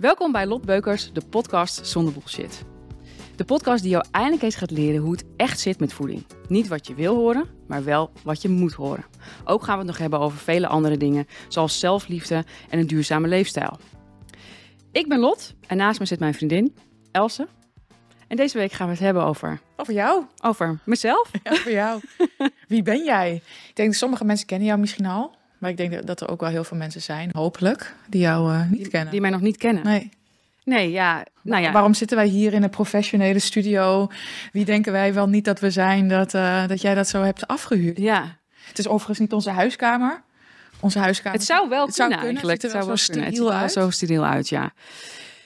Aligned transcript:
Welkom 0.00 0.32
bij 0.32 0.46
Lot 0.46 0.64
Beukers, 0.64 1.12
de 1.12 1.22
podcast 1.30 1.86
zonder 1.86 2.12
bullshit. 2.12 2.64
De 3.36 3.44
podcast 3.44 3.82
die 3.82 3.90
jou 3.90 4.04
eindelijk 4.10 4.42
eens 4.42 4.54
gaat 4.54 4.70
leren 4.70 5.00
hoe 5.00 5.12
het 5.12 5.24
echt 5.36 5.60
zit 5.60 5.80
met 5.80 5.92
voeding. 5.92 6.26
Niet 6.48 6.68
wat 6.68 6.86
je 6.86 6.94
wil 6.94 7.14
horen, 7.14 7.48
maar 7.66 7.84
wel 7.84 8.10
wat 8.22 8.42
je 8.42 8.48
moet 8.48 8.72
horen. 8.72 9.04
Ook 9.44 9.62
gaan 9.62 9.72
we 9.72 9.78
het 9.78 9.86
nog 9.86 9.98
hebben 9.98 10.18
over 10.18 10.38
vele 10.38 10.66
andere 10.66 10.96
dingen, 10.96 11.26
zoals 11.48 11.78
zelfliefde 11.78 12.44
en 12.68 12.78
een 12.78 12.86
duurzame 12.86 13.28
leefstijl. 13.28 13.78
Ik 14.92 15.08
ben 15.08 15.18
Lot 15.18 15.54
en 15.66 15.76
naast 15.76 15.98
me 16.00 16.06
zit 16.06 16.18
mijn 16.18 16.34
vriendin 16.34 16.74
Else. 17.12 17.48
En 18.28 18.36
deze 18.36 18.58
week 18.58 18.72
gaan 18.72 18.86
we 18.86 18.92
het 18.92 19.02
hebben 19.02 19.24
over, 19.24 19.60
Over 19.76 19.94
jou. 19.94 20.24
over 20.42 20.78
mezelf. 20.84 21.30
Ja, 21.42 21.50
over 21.52 21.72
jou. 21.72 22.00
Wie 22.68 22.82
ben 22.82 23.04
jij? 23.04 23.34
Ik 23.68 23.76
denk 23.76 23.88
dat 23.88 23.98
sommige 23.98 24.24
mensen 24.24 24.46
kennen 24.46 24.66
jou 24.66 24.80
misschien 24.80 25.06
al. 25.06 25.38
Maar 25.60 25.70
ik 25.70 25.76
denk 25.76 26.06
dat 26.06 26.20
er 26.20 26.28
ook 26.28 26.40
wel 26.40 26.50
heel 26.50 26.64
veel 26.64 26.76
mensen 26.76 27.02
zijn, 27.02 27.30
hopelijk, 27.32 27.94
die 28.08 28.20
jou 28.20 28.52
eh, 28.52 28.70
niet 28.70 28.88
kennen. 28.88 29.10
Die 29.10 29.20
mij 29.20 29.30
nog 29.30 29.40
niet 29.40 29.56
kennen. 29.56 29.84
Nee. 29.84 30.10
Nee, 30.64 30.90
ja. 30.90 31.24
Nou 31.42 31.62
ja, 31.62 31.72
Waarom 31.72 31.94
zitten 31.94 32.16
wij 32.16 32.26
hier 32.26 32.52
in 32.52 32.62
een 32.62 32.70
professionele 32.70 33.38
studio? 33.38 34.08
Wie 34.52 34.64
denken 34.64 34.92
wij 34.92 35.14
wel 35.14 35.28
niet 35.28 35.44
dat 35.44 35.60
we 35.60 35.70
zijn, 35.70 36.08
dat, 36.08 36.34
eh, 36.34 36.66
dat 36.66 36.80
jij 36.80 36.94
dat 36.94 37.08
zo 37.08 37.22
hebt 37.22 37.46
afgehuurd? 37.46 37.98
ja. 37.98 38.38
Het 38.60 38.78
is 38.78 38.88
overigens 38.88 39.18
niet 39.18 39.32
onze 39.32 39.50
huiskamer. 39.50 40.22
Onze 40.80 40.98
huiskamer. 40.98 41.38
Het 41.38 41.46
zou 41.46 41.68
wel 41.68 41.86
Het 41.86 41.94
zou 41.94 42.08
kunnen 42.08 42.28
eigenlijk. 42.28 42.62
Het 42.62 42.70
zou 42.70 42.86
wel 42.86 42.96
zo 42.96 43.06
kunnen. 43.06 43.24
Het 43.24 43.34
steriel 43.34 43.52
uit. 43.52 43.72
zo 43.72 43.90
steriel 43.90 44.24
uit, 44.24 44.48
ja. 44.48 44.72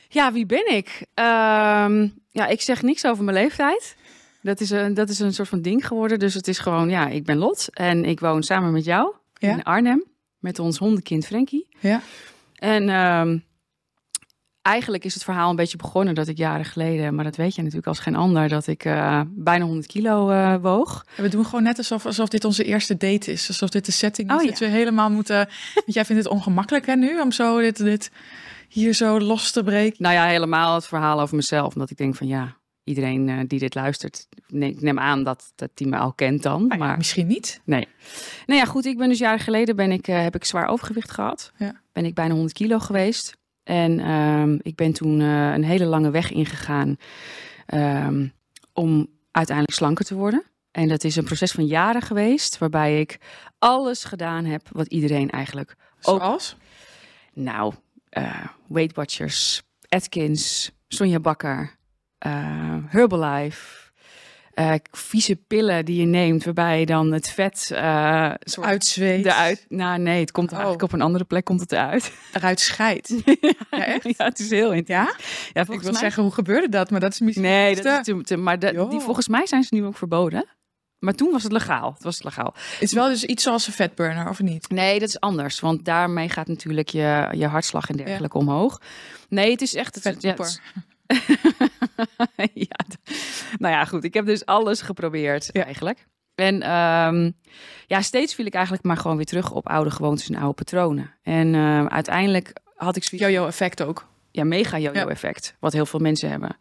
Ja, 0.09 0.33
wie 0.33 0.47
ben 0.47 0.73
ik? 0.73 1.07
Ehm, 1.15 2.09
ja, 2.31 2.47
ik 2.47 2.61
zeg 2.61 2.83
niks 2.83 3.07
over 3.07 3.25
mijn 3.25 3.37
leeftijd. 3.37 3.97
Dat 4.43 4.61
is, 4.61 4.71
een, 4.71 4.95
dat 4.95 5.09
is 5.09 5.19
een 5.19 5.35
soort 5.35 5.49
van 5.49 5.63
ding 5.63 5.87
geworden. 5.87 6.19
Dus 6.19 6.35
het 6.35 6.49
is 6.49 6.59
gewoon, 6.59 6.91
ja, 6.91 7.09
ik 7.09 7.25
ben 7.25 7.37
Lot. 7.37 7.69
En 7.73 8.05
ik 8.05 8.21
woon 8.21 8.43
samen 8.43 8.73
met 8.73 8.85
jou 8.85 9.15
Ja. 9.35 9.51
in 9.51 9.63
Arnhem. 9.63 10.05
Met 10.39 10.59
ons 10.59 10.79
hondenkind 10.79 11.27
Frankie. 11.27 11.69
Ja. 11.81 12.01
En 12.55 12.89
ehm, 12.89 13.39
eigenlijk 14.63 15.05
is 15.05 15.15
het 15.15 15.25
verhaal 15.25 15.51
een 15.51 15.57
beetje 15.57 15.77
begonnen 15.77 16.15
dat 16.15 16.29
ik 16.29 16.37
jaren 16.37 16.65
geleden... 16.65 17.15
maar 17.15 17.25
dat 17.25 17.37
weet 17.37 17.55
je 17.55 17.61
natuurlijk 17.61 17.89
als 17.89 17.99
geen 17.99 18.17
ander... 18.17 18.49
dat 18.49 18.67
ik 18.67 18.85
eh, 18.85 19.21
bijna 19.27 19.65
100 19.65 19.87
kilo 19.87 20.31
eh, 20.31 20.55
woog. 20.61 21.07
En 21.17 21.23
we 21.23 21.29
doen 21.29 21.45
gewoon 21.45 21.63
net 21.63 21.79
alsof, 21.79 22.07
alsof 22.07 22.29
dit 22.29 22.45
onze 22.45 22.65
eerste 22.65 22.97
date 22.97 23.33
is. 23.33 23.49
Alsof 23.49 23.69
dit 23.69 23.85
de 23.85 23.93
setting 23.93 24.31
is. 24.31 24.37
Oh, 24.37 24.43
ja. 24.43 24.49
Dat 24.49 24.59
we 24.59 24.67
helemaal 24.67 25.11
moeten... 25.11 25.37
Want 25.75 25.95
jij 25.95 26.05
vindt 26.05 26.23
het 26.23 26.33
ongemakkelijk 26.33 26.87
hè, 26.87 26.95
nu 26.95 27.21
om 27.21 27.33
zo 27.33 27.61
dit, 27.61 27.77
dit 27.77 28.11
hier 28.69 28.93
zo 28.93 29.21
los 29.21 29.51
te 29.51 29.63
breken. 29.63 30.03
Nou 30.03 30.15
ja, 30.15 30.27
helemaal 30.27 30.75
het 30.75 30.87
verhaal 30.87 31.21
over 31.21 31.37
mezelf. 31.37 31.75
Omdat 31.75 31.91
ik 31.91 31.97
denk 31.97 32.15
van 32.15 32.27
ja, 32.27 32.57
iedereen 32.85 33.29
eh, 33.29 33.39
die 33.47 33.59
dit 33.59 33.75
luistert, 33.75 34.27
ne- 34.49 34.67
ik 34.67 34.81
neem 34.81 34.99
aan 34.99 35.25
dat, 35.25 35.53
dat 35.55 35.71
die 35.75 35.87
me 35.87 35.97
al 35.97 36.13
kent 36.13 36.43
dan. 36.43 36.67
Nou 36.67 36.79
maar 36.81 36.97
misschien 36.97 37.27
niet. 37.27 37.61
nee. 37.65 37.89
Nou 38.47 38.59
ja, 38.61 38.67
goed, 38.67 38.85
ik 38.85 38.99
ben 38.99 39.09
dus 39.09 39.19
jaren 39.19 39.39
geleden 39.41 39.77
ben 39.77 39.93
ik, 39.93 40.09
eh, 40.09 40.23
heb 40.23 40.35
ik 40.35 40.45
zwaar 40.45 40.67
overgewicht 40.69 41.11
gehad. 41.11 41.53
Ja. 41.59 41.81
Ben 41.93 42.05
ik 42.05 42.15
bijna 42.15 42.33
100 42.33 42.53
kilo 42.55 42.79
geweest. 42.79 43.37
En 43.63 44.01
ehm, 44.01 44.59
ik 44.63 44.75
ben 44.77 44.93
toen 44.93 45.21
eh, 45.21 45.53
een 45.53 45.65
hele 45.65 45.85
lange 45.85 46.11
weg 46.11 46.31
ingegaan 46.33 46.97
ehm, 47.67 48.27
om 48.73 49.07
uiteindelijk 49.31 49.77
slanker 49.77 50.05
te 50.05 50.15
worden. 50.15 50.43
En 50.71 50.89
dat 50.89 51.05
is 51.05 51.17
een 51.17 51.25
proces 51.25 51.53
van 51.53 51.67
jaren 51.67 52.03
geweest, 52.03 52.59
waarbij 52.59 53.01
ik 53.01 53.19
alles 53.59 54.05
gedaan 54.05 54.45
heb 54.45 54.69
wat 54.73 54.87
iedereen 54.87 55.31
eigenlijk 55.31 55.75
Ook- 56.03 56.21
Zoals? 56.21 56.57
nou, 57.33 57.75
eh 58.09 58.47
Weight 58.69 58.97
Watchers, 58.97 59.63
Atkins, 59.89 60.71
Sonja 60.89 61.21
Bakker, 61.21 61.77
eh, 62.25 62.77
Herbalife. 62.87 63.83
eh, 64.55 64.75
vieze 64.91 65.37
pillen 65.37 65.85
die 65.85 66.01
je 66.01 66.07
neemt, 66.07 66.45
waarbij 66.45 66.81
je 66.81 66.87
dan 66.87 67.13
het 67.13 67.29
vet 67.31 67.69
uh, 67.73 68.33
soort 68.41 68.67
Uitzweet. 68.67 69.25
eruit. 69.27 69.67
Nou, 69.69 69.99
nee, 69.99 70.21
het 70.21 70.31
komt 70.31 70.47
Oh. 70.49 70.53
eigenlijk 70.53 70.83
op 70.83 70.93
een 70.93 71.01
andere 71.01 71.25
plek 71.25 71.45
komt 71.45 71.61
het 71.61 71.73
eruit. 71.73 72.13
Eruit 72.33 72.61
scheidt. 72.61 73.15
Ja, 73.71 73.87
echt? 73.87 74.05
ja, 74.19 74.25
het 74.25 74.39
is 74.39 74.51
heel 74.51 74.73
intens. 74.73 74.89
Ja? 75.09 75.15
Ja, 75.53 75.61
Ik 75.61 75.81
wil 75.81 75.91
mij. 75.91 76.01
zeggen, 76.01 76.23
hoe 76.23 76.33
gebeurde 76.33 76.69
dat? 76.69 76.91
Maar 76.91 77.01
dat 77.01 77.13
is 77.13 77.21
misschien... 77.21 77.45
Nee, 77.45 77.77
dat 77.77 77.85
is 77.85 78.05
te, 78.15 78.23
te- 78.23 78.37
maar 78.37 78.59
de- 78.59 78.87
die, 78.91 79.01
volgens 79.01 79.29
mij 79.29 79.47
zijn 79.47 79.63
ze 79.63 79.75
nu 79.75 79.85
ook 79.85 79.97
verboden. 79.97 80.47
Maar 80.99 81.15
toen 81.15 81.31
was 81.33 81.43
het 81.43 81.53
legaal. 81.53 81.93
Het 81.93 82.03
was 82.03 82.23
legaal. 82.23 82.55
Het 82.57 82.83
is 82.83 82.93
wel 82.93 83.09
dus 83.09 83.25
iets 83.25 83.43
zoals 83.43 83.67
een 83.67 83.73
vetburner, 83.73 84.29
of 84.29 84.41
niet? 84.41 84.69
Nee, 84.71 84.99
dat 84.99 85.09
is 85.09 85.21
anders. 85.21 85.61
Want 85.61 85.85
daarmee 85.85 86.29
gaat 86.29 86.47
natuurlijk 86.49 86.89
je, 86.89 87.29
je 87.33 87.47
hartslag 87.47 87.89
en 87.89 87.97
dergelijke 87.97 88.39
omhoog. 88.39 88.81
Nee, 89.29 89.51
het 89.51 89.63
is 89.63 89.75
echt... 89.75 90.05
Het, 90.05 90.23
ja, 90.23 90.35
ja, 92.69 92.77
nou 93.59 93.75
ja, 93.75 93.85
goed. 93.85 94.05
Ik 94.05 94.15
heb 94.15 94.27
dus 94.27 94.47
alles 94.47 94.81
geprobeerd 94.81 95.49
Ja. 95.53 95.65
eigenlijk. 95.65 96.07
En 96.35 96.63
ehm, 96.63 97.31
ja, 97.87 98.01
steeds 98.03 98.35
viel 98.35 98.47
ik 98.47 98.55
eigenlijk 98.55 98.85
maar 98.85 98.97
gewoon 98.97 99.17
weer 99.17 99.27
terug 99.27 99.53
op 99.53 99.69
oude 99.69 99.91
gewoontes 99.91 100.29
en 100.29 100.37
oude 100.37 100.55
patronen. 100.55 101.15
En 101.23 101.55
ehm, 101.55 101.87
uiteindelijk 101.87 102.53
had 102.77 102.97
ik 102.97 103.05
zoiets 103.05 103.27
Jojo 103.29 103.47
effect 103.47 103.83
ook. 103.83 104.07
ja, 104.31 104.45
mega 104.45 104.79
yo-yo 104.79 105.07
effect. 105.09 105.57
Wat 105.61 105.73
heel 105.73 105.87
veel 105.87 106.01
mensen 106.01 106.31
hebben. 106.31 106.57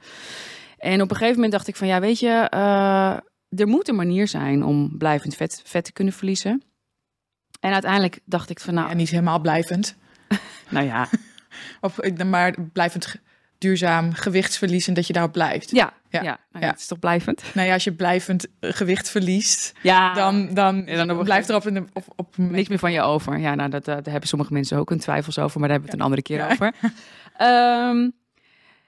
En 0.77 1.01
op 1.01 1.09
een 1.09 1.15
gegeven 1.15 1.35
moment 1.35 1.51
dacht 1.53 1.67
ik 1.67 1.75
van 1.75 1.87
ja, 1.87 1.99
weet 1.99 2.19
je, 2.19 2.47
eh, 2.49 3.17
er 3.59 3.67
moet 3.67 3.87
een 3.87 3.95
manier 3.95 4.27
zijn 4.27 4.63
om 4.63 4.97
blijvend 4.97 5.35
vet, 5.35 5.61
vet 5.65 5.85
te 5.85 5.91
kunnen 5.93 6.13
verliezen. 6.13 6.63
En 7.59 7.73
uiteindelijk 7.73 8.19
dacht 8.25 8.49
ik 8.49 8.59
van 8.59 8.73
nou, 8.73 8.89
En 8.89 8.97
niet 8.97 9.09
helemaal 9.09 9.39
blijvend. 9.39 9.95
nou 10.69 10.85
ja, 10.85 11.07
Of, 11.81 11.97
maar 12.25 12.55
blijvend 12.73 13.15
duurzaam 13.63 14.13
gewichtsverlies 14.13 14.87
en 14.87 14.93
dat 14.93 15.07
je 15.07 15.13
daarop 15.13 15.31
blijft. 15.31 15.71
ja, 15.71 15.93
ja, 16.09 16.21
Ja, 16.23 16.39
nou 16.51 16.65
het 16.65 16.79
is 16.79 16.87
toch 16.87 16.99
blijvend? 16.99 17.43
Nou 17.53 17.67
ja, 17.67 17.73
als 17.73 17.83
je 17.83 17.91
blijvend 17.93 18.47
gewicht 18.59 19.09
verliest, 19.09 19.73
Ja, 19.81 20.13
dan, 20.13 20.53
dan, 20.53 20.83
Ja, 20.85 21.05
dan 21.05 21.17
op- 21.17 21.23
blijft 21.23 21.49
er 21.49 21.55
op, 21.55 21.65
een, 21.65 21.89
op, 21.93 22.03
op 22.15 22.37
niks 22.37 22.67
meer 22.69 22.79
van 22.79 22.91
je 22.91 23.01
over. 23.01 23.39
Ja, 23.39 23.55
nou, 23.55 23.69
dat, 23.69 23.85
daar 23.85 24.01
hebben 24.03 24.27
sommige 24.27 24.53
mensen 24.53 24.77
ook 24.77 24.91
een 24.91 24.99
twijfels 24.99 25.39
over, 25.39 25.59
maar 25.59 25.69
daar 25.69 25.77
hebben 25.79 25.97
we 25.97 26.03
het 26.03 26.11
een 26.13 26.21
andere 26.21 26.21
keer 26.21 26.51
over. 26.51 26.73
Ehm, 27.37 28.09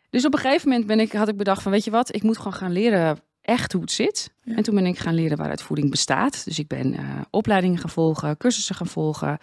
dus 0.09 0.25
op 0.25 0.33
een 0.33 0.39
gegeven 0.39 0.69
moment 0.69 0.87
ben 0.87 0.99
ik, 0.99 1.11
had 1.11 1.27
ik 1.27 1.37
bedacht 1.37 1.61
van, 1.61 1.71
weet 1.71 1.83
je 1.83 1.91
wat, 1.91 2.15
ik 2.15 2.23
moet 2.23 2.37
gewoon 2.37 2.53
gaan 2.53 2.71
leren 2.71 3.19
echt 3.45 3.71
hoe 3.71 3.81
het 3.81 3.91
zit. 3.91 4.31
Ja. 4.43 4.55
En 4.55 4.63
toen 4.63 4.75
ben 4.75 4.85
ik 4.85 4.97
gaan 4.99 5.13
leren 5.13 5.37
waaruit 5.37 5.61
voeding 5.61 5.89
bestaat. 5.89 6.45
Dus 6.45 6.59
ik 6.59 6.67
ben 6.67 6.93
eh, 6.93 7.03
opleidingen 7.29 7.77
gaan 7.77 7.89
volgen, 7.89 8.37
cursussen 8.37 8.75
gaan 8.75 8.87
volgen. 8.87 9.33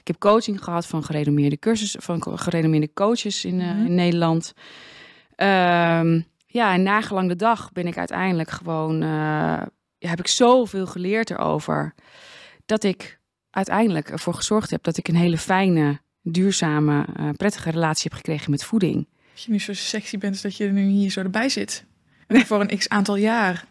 Ik 0.00 0.06
heb 0.06 0.18
coaching 0.18 0.64
gehad 0.64 0.86
van 0.86 1.04
gerenommeerde 1.04 1.58
cursussen, 1.58 2.02
van 2.02 2.38
gerenommeerde 2.38 2.90
coaches 2.94 3.44
in, 3.44 3.60
eh, 3.60 3.66
Mhm. 3.70 3.84
in 3.86 3.94
Nederland. 3.94 4.52
Ehm, 5.36 6.20
ja, 6.46 6.72
en 6.74 6.82
nagelang 6.82 7.28
de 7.28 7.36
dag 7.36 7.72
ben 7.72 7.86
ik 7.86 7.98
uiteindelijk 7.98 8.50
gewoon, 8.50 9.02
eh, 9.02 9.62
heb 9.98 10.18
ik 10.18 10.26
zoveel 10.26 10.86
geleerd 10.86 11.30
erover, 11.30 11.94
dat 12.66 12.84
ik 12.84 13.18
uiteindelijk 13.50 14.10
ervoor 14.10 14.34
gezorgd 14.34 14.70
heb 14.70 14.82
dat 14.82 14.96
ik 14.96 15.08
een 15.08 15.16
hele 15.16 15.38
fijne, 15.38 16.00
duurzame, 16.22 17.04
prettige 17.36 17.70
relatie 17.70 18.02
heb 18.10 18.12
gekregen 18.18 18.50
met 18.50 18.64
voeding. 18.64 19.08
Als 19.32 19.44
je 19.44 19.50
nu 19.50 19.58
zo 19.58 19.72
sexy 19.72 20.18
bent, 20.18 20.42
dat 20.42 20.56
je 20.56 20.64
nu 20.66 20.86
hier 20.88 21.10
zo 21.10 21.20
erbij 21.20 21.48
zit. 21.48 21.84
En 22.34 22.46
voor 22.46 22.60
een 22.60 22.78
x 22.78 22.88
aantal 22.88 23.16
jaar. 23.16 23.64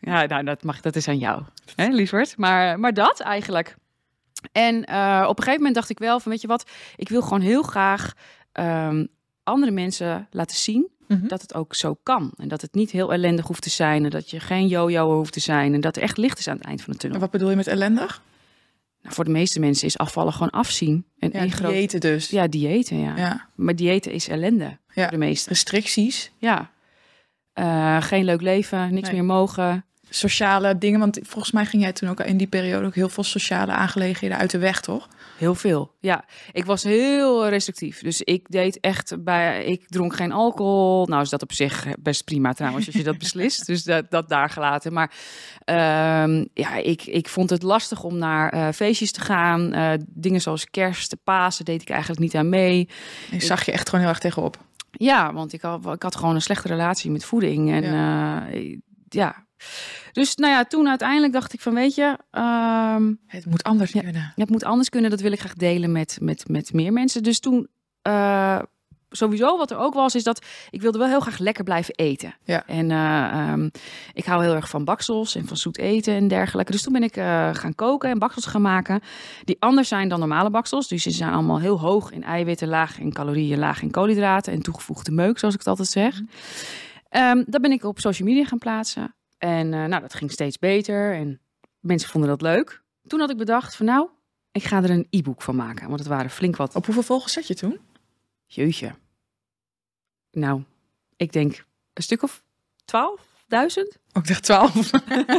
Ja, 0.00 0.24
nou, 0.26 0.44
dat, 0.44 0.62
mag, 0.62 0.80
dat 0.80 0.96
is 0.96 1.08
aan 1.08 1.18
jou, 1.18 1.42
hè, 1.76 1.88
lieverd. 1.88 2.36
Maar, 2.36 2.80
maar 2.80 2.94
dat 2.94 3.20
eigenlijk. 3.20 3.74
En 4.52 4.84
eh, 4.84 5.20
op 5.22 5.36
een 5.36 5.42
gegeven 5.42 5.56
moment 5.56 5.74
dacht 5.74 5.90
ik 5.90 5.98
wel 5.98 6.20
van, 6.20 6.30
weet 6.32 6.40
je 6.40 6.46
wat, 6.46 6.70
ik 6.96 7.08
wil 7.08 7.22
gewoon 7.22 7.40
heel 7.40 7.62
graag 7.62 8.12
ehm, 8.52 9.06
andere 9.42 9.72
mensen 9.72 10.26
laten 10.30 10.56
zien 10.56 10.90
Mhm. 11.08 11.26
dat 11.26 11.42
het 11.42 11.54
ook 11.54 11.74
zo 11.74 11.96
kan. 12.02 12.32
En 12.36 12.48
dat 12.48 12.60
het 12.60 12.74
niet 12.74 12.90
heel 12.90 13.12
ellendig 13.12 13.46
hoeft 13.46 13.62
te 13.62 13.70
zijn 13.70 14.04
en 14.04 14.10
dat 14.10 14.30
je 14.30 14.40
geen 14.40 14.66
yo-yo 14.68 15.14
hoeft 15.14 15.32
te 15.32 15.40
zijn 15.40 15.74
en 15.74 15.80
dat 15.80 15.96
er 15.96 16.02
echt 16.02 16.16
licht 16.16 16.38
is 16.38 16.48
aan 16.48 16.56
het 16.56 16.64
eind 16.66 16.78
van 16.82 16.86
de 16.86 16.92
En 16.92 16.98
tunnel. 16.98 17.20
wat 17.20 17.30
bedoel 17.30 17.50
je 17.50 17.56
met 17.56 17.66
ellendig? 17.66 18.22
Nou, 19.02 19.14
voor 19.14 19.24
de 19.24 19.30
meeste 19.30 19.60
mensen 19.60 19.86
is 19.86 19.98
afvallen 19.98 20.32
gewoon 20.32 20.50
afzien. 20.50 21.04
En 21.18 21.30
Ja, 21.32 21.38
één 21.40 21.50
groot... 21.50 21.72
diëten 21.72 22.00
dus. 22.00 22.28
Ja, 22.30 22.46
diëten, 22.46 22.98
ja. 22.98 23.16
Ja. 23.16 23.46
Maar 23.54 23.76
diëten 23.76 24.12
is 24.12 24.28
ellende 24.28 24.64
Ja. 24.94 25.02
voor 25.02 25.10
de 25.10 25.16
meesten. 25.16 25.52
Restricties, 25.52 26.30
Ja. 26.38 26.70
Eh, 27.52 28.02
geen 28.02 28.24
leuk 28.24 28.40
leven, 28.40 28.94
niks 28.94 29.08
Nee. 29.08 29.16
meer 29.16 29.26
mogen. 29.26 29.84
sociale 30.14 30.78
dingen. 30.78 31.00
Want 31.00 31.18
volgens 31.22 31.52
mij 31.52 31.66
ging 31.66 31.82
jij 31.82 31.92
toen 31.92 32.08
ook 32.08 32.20
in 32.20 32.36
die 32.36 32.46
periode 32.46 32.86
ook 32.86 32.94
heel 32.94 33.08
veel 33.08 33.22
sociale 33.24 33.72
aangelegenheden 33.72 34.38
uit 34.38 34.50
de 34.50 34.58
weg, 34.58 34.80
toch? 34.80 35.08
Heel 35.38 35.54
veel. 35.54 35.94
Ja, 36.00 36.24
ik 36.52 36.64
was 36.64 36.82
heel 36.82 37.48
restrictief. 37.48 38.00
Dus 38.00 38.20
ik 38.22 38.46
deed 38.50 38.80
echt 38.80 39.24
bij. 39.24 39.64
Ik 39.64 39.88
dronk 39.88 40.14
geen 40.16 40.32
alcohol. 40.32 41.06
Nou, 41.06 41.22
is 41.22 41.28
dat 41.28 41.42
op 41.42 41.52
zich 41.52 41.86
best 42.00 42.24
prima 42.24 42.52
trouwens, 42.52 42.86
als 42.86 42.94
je 42.94 43.02
dat 43.02 43.18
beslist. 43.24 43.66
Dus 43.66 43.82
dat, 43.84 44.10
dat 44.10 44.28
daar 44.28 44.50
gelaten. 44.50 44.92
Maar 44.92 45.10
ehm, 45.64 46.44
ja, 46.54 46.74
ik, 46.76 47.02
ik 47.02 47.28
vond 47.28 47.50
het 47.50 47.62
lastig 47.62 48.02
om 48.04 48.18
naar 48.18 48.52
eh, 48.52 48.68
feestjes 48.72 49.12
te 49.12 49.20
gaan. 49.20 49.72
Eh, 49.72 49.92
dingen 50.06 50.40
zoals 50.40 50.70
kerst, 50.70 51.16
Pasen 51.24 51.64
deed 51.64 51.82
ik 51.82 51.90
eigenlijk 51.90 52.20
niet 52.20 52.34
aan 52.34 52.48
mee. 52.48 52.88
Je 53.30 53.40
zag 53.40 53.64
je 53.64 53.72
echt 53.72 53.88
gewoon 53.88 54.00
heel 54.04 54.14
erg 54.14 54.22
tegenop. 54.22 54.56
Ja, 54.98 55.32
want 55.32 55.52
ik 55.52 55.60
had, 55.60 55.86
ik 55.86 56.02
had 56.02 56.16
gewoon 56.16 56.34
een 56.34 56.42
slechte 56.42 56.68
relatie 56.68 57.10
met 57.10 57.24
voeding. 57.24 57.70
En 57.72 57.82
ja. 57.82 58.46
ja. 59.08 59.46
Dus 60.12 60.34
nou 60.36 60.52
ja, 60.52 60.64
toen 60.64 60.88
uiteindelijk 60.88 61.32
dacht 61.32 61.52
ik 61.52 61.60
van, 61.60 61.74
weet 61.74 61.94
je, 61.94 62.18
ehm, 62.30 63.12
Het 63.26 63.46
moet 63.46 63.62
anders 63.62 63.92
Ja. 63.92 64.00
kunnen. 64.02 64.32
het 64.36 64.50
moet 64.50 64.64
anders 64.64 64.88
kunnen. 64.88 65.10
Dat 65.10 65.20
wil 65.20 65.32
ik 65.32 65.40
graag 65.40 65.54
delen 65.54 65.92
met, 65.92 66.18
met, 66.20 66.48
met 66.48 66.72
meer 66.72 66.92
mensen. 66.92 67.22
Dus 67.22 67.40
toen 67.40 67.68
eh, 68.02 68.58
sowieso 69.12 69.56
wat 69.56 69.70
er 69.70 69.76
ook 69.76 69.94
was, 69.94 70.14
is 70.14 70.24
dat 70.24 70.44
ik 70.70 70.80
wilde 70.80 70.98
wel 70.98 71.08
heel 71.08 71.20
graag 71.20 71.38
lekker 71.38 71.64
blijven 71.64 71.94
eten. 71.94 72.34
Ja. 72.44 72.66
En 72.66 72.90
eh, 72.90 73.24
ehm, 73.32 73.68
ik 74.12 74.24
hou 74.24 74.42
heel 74.42 74.54
erg 74.54 74.68
van 74.68 74.84
baksels 74.84 75.34
en 75.34 75.46
van 75.46 75.56
zoet 75.56 75.78
eten 75.78 76.14
en 76.14 76.28
dergelijke. 76.28 76.72
Dus 76.72 76.82
toen 76.82 76.92
ben 76.92 77.02
ik 77.02 77.16
eh, 77.16 77.48
gaan 77.52 77.74
koken 77.74 78.10
en 78.10 78.18
baksels 78.18 78.44
gaan 78.46 78.62
maken. 78.62 79.00
Die 79.44 79.56
anders 79.58 79.88
zijn 79.88 80.08
dan 80.08 80.18
normale 80.18 80.50
baksels. 80.50 80.88
Dus 80.88 81.02
die 81.02 81.12
zijn 81.12 81.32
allemaal 81.32 81.60
heel 81.60 81.80
hoog 81.80 82.10
in 82.10 82.24
eiwitten, 82.24 82.68
laag 82.68 82.98
in 82.98 83.12
calorieën, 83.12 83.58
laag 83.58 83.82
in 83.82 83.90
koolhydraten 83.90 84.52
en 84.52 84.62
toegevoegde 84.62 85.12
meuk, 85.12 85.38
zoals 85.38 85.54
ik 85.54 85.60
het 85.60 85.68
altijd 85.68 85.88
zeg. 85.88 86.20
Ehm, 87.08 87.42
dat 87.46 87.60
ben 87.60 87.72
ik 87.72 87.84
op 87.84 88.00
social 88.00 88.28
media 88.28 88.44
gaan 88.44 88.58
plaatsen. 88.58 89.14
En 89.38 89.74
eh, 89.74 89.84
nou, 89.84 90.00
dat 90.00 90.14
ging 90.14 90.30
steeds 90.30 90.58
beter 90.58 91.14
en 91.14 91.40
mensen 91.80 92.10
vonden 92.10 92.30
dat 92.30 92.42
leuk. 92.42 92.82
Toen 93.06 93.20
had 93.20 93.30
ik 93.30 93.36
bedacht 93.36 93.76
van 93.76 93.86
nou, 93.86 94.08
ik 94.52 94.64
ga 94.64 94.82
er 94.82 94.90
een 94.90 95.06
e-book 95.10 95.42
van 95.42 95.56
maken. 95.56 95.86
Want 95.86 95.98
het 95.98 96.08
waren 96.08 96.30
flink 96.30 96.56
wat 96.56 96.74
Op 96.74 96.84
hoeveel 96.84 97.02
volgers 97.02 97.32
zat 97.32 97.46
je 97.46 97.54
toen? 97.54 97.78
Jeutje. 98.54 98.94
Nou, 100.30 100.62
ik 101.16 101.32
denk 101.32 101.64
een 101.92 102.02
stuk 102.02 102.22
of 102.22 102.42
12.000? 102.84 102.96
Oh, 103.48 104.22
ik 104.22 104.26
dacht 104.26 104.42
12. 104.42 104.90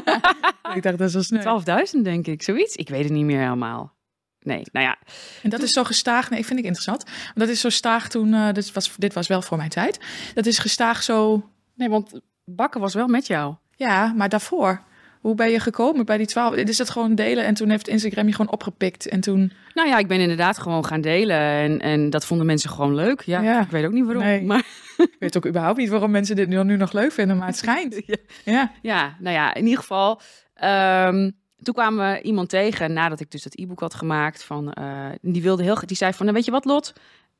ik 0.75 0.83
dacht 0.83 0.97
dat 0.97 1.01
is 1.01 1.13
wel 1.13 1.23
snel. 1.23 1.61
12.000 1.95 2.01
denk 2.01 2.27
ik, 2.27 2.43
zoiets. 2.43 2.75
Ik 2.75 2.89
weet 2.89 3.03
het 3.03 3.13
niet 3.13 3.25
meer 3.25 3.39
helemaal. 3.41 3.93
Nee, 4.39 4.63
nou 4.71 4.85
ja. 4.85 4.97
En 5.41 5.49
dat 5.49 5.61
is 5.61 5.71
zo 5.71 5.83
gestaag. 5.83 6.29
Nee, 6.29 6.45
vind 6.45 6.59
ik 6.59 6.65
interessant. 6.65 7.03
Dat 7.35 7.47
is 7.47 7.59
zo 7.59 7.69
staag 7.69 8.09
toen. 8.09 8.33
eh, 8.33 8.51
dit, 8.51 8.71
was, 8.71 8.95
dit 8.97 9.13
was 9.13 9.27
wel 9.27 9.41
voor 9.41 9.57
mijn 9.57 9.69
tijd. 9.69 9.99
Dat 10.33 10.45
is 10.45 10.59
gestaag 10.59 11.03
zo. 11.03 11.49
Nee, 11.75 11.89
want 11.89 12.19
bakken 12.43 12.81
was 12.81 12.93
wel 12.93 13.07
met 13.07 13.27
jou. 13.27 13.55
Ja, 13.75 14.13
maar 14.13 14.29
daarvoor. 14.29 14.83
Hoe 15.23 15.35
ben 15.35 15.49
je 15.51 15.59
gekomen 15.59 16.05
bij 16.05 16.17
die 16.17 16.25
12? 16.25 16.55
Is 16.55 16.77
het 16.77 16.89
gewoon 16.89 17.15
delen 17.15 17.45
en 17.45 17.53
toen 17.53 17.69
heeft 17.69 17.87
Instagram 17.87 18.25
je 18.27 18.31
gewoon 18.31 18.51
opgepikt 18.51 19.07
en 19.07 19.19
toen. 19.19 19.51
Nou 19.73 19.87
ja, 19.89 19.97
ik 19.97 20.07
ben 20.07 20.19
inderdaad 20.19 20.57
gewoon 20.57 20.85
gaan 20.85 21.01
delen 21.01 21.37
en, 21.39 21.79
en 21.79 22.09
dat 22.09 22.25
vonden 22.25 22.45
mensen 22.45 22.69
gewoon 22.69 22.95
leuk. 22.95 23.21
Ja, 23.21 23.41
Ja. 23.41 23.61
ik 23.61 23.69
weet 23.71 23.85
ook 23.85 23.91
niet 23.91 24.05
waarom. 24.05 24.23
Nee. 24.23 24.41
Maar 24.43 24.65
Ik 24.97 25.15
weet 25.19 25.37
ook 25.37 25.47
überhaupt 25.47 25.77
niet 25.77 25.89
waarom 25.89 26.11
mensen 26.11 26.35
dit 26.35 26.47
nu, 26.47 26.63
nu 26.63 26.75
nog 26.77 26.91
leuk 26.91 27.11
vinden, 27.11 27.37
maar 27.37 27.47
het 27.47 27.57
schijnt. 27.57 28.01
Ja. 28.05 28.15
Ja. 28.45 28.71
ja, 28.81 29.15
nou 29.19 29.35
ja, 29.35 29.53
in 29.53 29.63
ieder 29.63 29.79
geval. 29.79 30.21
ehm, 30.53 31.31
toen 31.61 31.73
kwamen 31.73 32.11
we 32.11 32.21
iemand 32.21 32.49
tegen 32.49 32.93
nadat 32.93 33.19
ik 33.19 33.31
dus 33.31 33.43
dat 33.43 33.57
e-book 33.59 33.79
had 33.79 33.93
gemaakt. 33.93 34.43
Van, 34.43 34.73
eh, 34.73 35.09
die 35.21 35.41
wilde 35.41 35.63
heel, 35.63 35.77
die 35.85 35.97
zei 35.97 36.13
van, 36.13 36.25
nou, 36.25 36.37
weet 36.37 36.45
je 36.45 36.51
wat 36.51 36.65
Lot, 36.65 36.93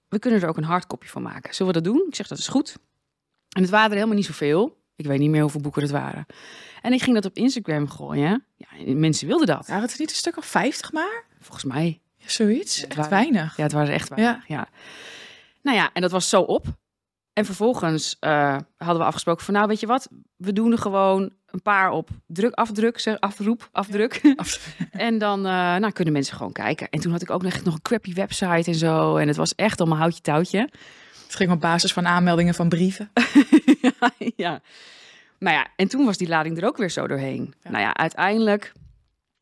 we 0.09 0.19
kunnen 0.19 0.41
er 0.41 0.47
ook 0.47 0.57
een 0.57 0.63
hardcopy 0.63 1.07
van 1.07 1.21
maken. 1.21 1.53
Zullen 1.55 1.73
we 1.73 1.81
dat 1.81 1.93
doen? 1.93 2.05
Ik 2.07 2.15
zeg 2.15 2.27
dat 2.27 2.37
is 2.37 2.47
goed. 2.47 2.75
En 3.55 3.61
het 3.61 3.71
waren 3.71 3.87
er 3.89 3.95
helemaal 3.95 4.15
niet 4.15 4.25
zoveel. 4.25 4.81
Ik 4.95 5.05
weet 5.05 5.19
niet 5.19 5.29
meer 5.29 5.41
hoeveel 5.41 5.61
boeken 5.61 5.81
het 5.81 5.91
waren. 5.91 6.25
En 6.81 6.93
ik 6.93 7.01
ging 7.01 7.15
dat 7.15 7.25
op 7.25 7.35
Instagram 7.35 7.89
gooien. 7.89 8.45
Ja, 8.55 8.67
en 8.85 8.99
mensen 8.99 9.27
wilden 9.27 9.47
dat. 9.47 9.67
Waren 9.67 9.83
het 9.89 9.99
niet 9.99 10.09
een 10.09 10.15
stuk 10.15 10.37
of 10.37 10.45
50 10.45 10.91
maar? 10.91 11.23
Volgens 11.39 11.63
mij. 11.63 12.01
Ja, 12.17 12.29
zoiets. 12.29 12.83
Echt 12.85 12.95
waren- 12.95 13.11
weinig. 13.11 13.57
Ja, 13.57 13.63
het 13.63 13.71
waren 13.71 13.93
echt 13.93 14.09
weinig. 14.09 14.47
Ja. 14.47 14.67
Nou 15.61 15.77
ja, 15.77 15.89
en 15.93 16.01
dat 16.01 16.11
was 16.11 16.29
zo 16.29 16.41
op. 16.41 16.65
En 17.33 17.45
vervolgens 17.45 18.17
eh, 18.19 18.57
hadden 18.77 18.97
we 18.97 19.03
afgesproken 19.03 19.45
van, 19.45 19.53
nou 19.53 19.67
weet 19.67 19.79
je 19.79 19.87
wat, 19.87 20.09
we 20.35 20.53
doen 20.53 20.71
er 20.71 20.77
gewoon 20.77 21.31
een 21.45 21.61
paar 21.61 21.91
op 21.91 22.09
druk, 22.27 22.53
afdruk, 22.53 22.99
zeg, 22.99 23.19
afroep, 23.19 23.69
afdruk. 23.71 24.21
en 24.91 25.17
dan 25.17 25.37
eh, 25.45 25.51
nou, 25.53 25.91
kunnen 25.91 26.13
mensen 26.13 26.37
gewoon 26.37 26.51
kijken. 26.51 26.89
En 26.89 26.99
toen 26.99 27.11
had 27.11 27.21
ik 27.21 27.29
ook 27.29 27.41
nog 27.41 27.53
echt 27.53 27.63
nog 27.65 27.73
een 27.73 27.81
crappy 27.81 28.13
website 28.13 28.71
en 28.71 28.75
zo. 28.75 29.15
En 29.15 29.27
het 29.27 29.37
was 29.37 29.55
echt 29.55 29.79
allemaal 29.79 29.97
houtje 29.99 30.21
touwtje. 30.21 30.69
Het 31.33 31.41
ging 31.41 31.53
op 31.53 31.61
basis 31.61 31.93
van 31.93 32.07
aanmeldingen 32.07 32.53
van 32.53 32.69
brieven. 32.69 33.11
ja, 33.81 34.11
ja. 34.35 34.61
Nou 35.39 35.55
ja, 35.55 35.67
en 35.75 35.87
toen 35.87 36.05
was 36.05 36.17
die 36.17 36.27
lading 36.27 36.57
er 36.57 36.65
ook 36.65 36.77
weer 36.77 36.89
zo 36.89 37.07
doorheen. 37.07 37.53
Ja. 37.63 37.69
Nou 37.69 37.83
ja, 37.83 37.93
uiteindelijk 37.93 38.73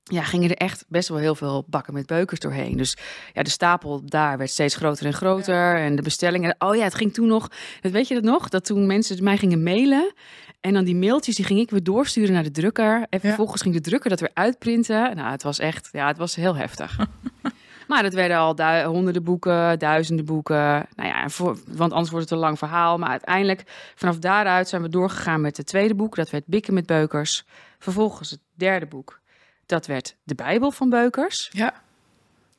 ja, 0.03 0.23
gingen 0.23 0.49
er 0.49 0.55
echt 0.55 0.85
best 0.88 1.09
wel 1.09 1.17
heel 1.17 1.35
veel 1.35 1.65
bakken 1.67 1.93
met 1.93 2.05
beukers 2.05 2.39
doorheen. 2.39 2.77
Dus 2.77 2.97
ja, 3.33 3.43
de 3.43 3.49
stapel 3.49 4.01
daar 4.05 4.38
werd 4.38 4.49
steeds 4.49 4.75
groter 4.75 5.05
en 5.05 5.13
groter. 5.13 5.75
En 5.75 5.95
de 5.95 6.01
bestellingen. 6.01 6.55
Oh 6.59 6.75
ja, 6.75 6.83
het 6.83 6.95
ging 6.95 7.13
toen 7.13 7.27
nog. 7.27 7.51
Dat 7.81 7.91
weet 7.91 8.07
je 8.07 8.13
dat 8.13 8.23
nog? 8.23 8.49
Dat 8.49 8.65
toen 8.65 8.85
mensen 8.85 9.23
mij 9.23 9.38
gingen 9.38 9.63
mailen. 9.63 10.13
En 10.61 10.73
dan 10.73 10.83
die 10.83 10.95
mailtjes, 10.95 11.35
die 11.35 11.45
ging 11.45 11.59
ik 11.59 11.69
weer 11.69 11.83
doorsturen 11.83 12.33
naar 12.33 12.43
de 12.43 12.51
drukker. 12.51 13.05
En 13.09 13.19
vervolgens 13.19 13.61
ging 13.61 13.73
de 13.73 13.81
drukker 13.81 14.09
dat 14.09 14.19
weer 14.19 14.31
uitprinten. 14.33 15.15
Nou, 15.15 15.31
het 15.31 15.43
was 15.43 15.59
echt, 15.59 15.89
ja, 15.91 16.07
het 16.07 16.17
was 16.17 16.35
heel 16.35 16.55
heftig. 16.55 16.97
Maar 17.87 18.03
het 18.03 18.13
werden 18.13 18.37
al 18.37 18.85
honderden 18.85 19.23
boeken, 19.23 19.79
duizenden 19.79 20.25
boeken. 20.25 20.87
Nou 20.95 21.09
ja, 21.09 21.29
voor, 21.29 21.57
want 21.67 21.91
anders 21.91 22.09
wordt 22.09 22.29
het 22.29 22.33
een 22.33 22.45
lang 22.45 22.57
verhaal. 22.57 22.97
Maar 22.97 23.09
uiteindelijk, 23.09 23.63
vanaf 23.95 24.19
daaruit 24.19 24.69
zijn 24.69 24.81
we 24.81 24.89
doorgegaan 24.89 25.41
met 25.41 25.57
het 25.57 25.65
tweede 25.65 25.95
boek. 25.95 26.15
Dat 26.15 26.29
werd 26.29 26.45
Bikken 26.45 26.73
met 26.73 26.85
Beukers. 26.85 27.45
Vervolgens 27.79 28.29
het 28.29 28.39
derde 28.53 28.85
boek. 28.85 29.19
Dat 29.65 29.85
werd 29.85 30.15
de 30.23 30.35
Bijbel 30.35 30.71
van 30.71 30.89
Beukers. 30.89 31.49
Ja. 31.51 31.73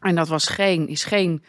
En 0.00 0.14
dat 0.14 0.28
was 0.28 0.46
geen, 0.46 0.88
is 0.88 1.04
geen 1.04 1.44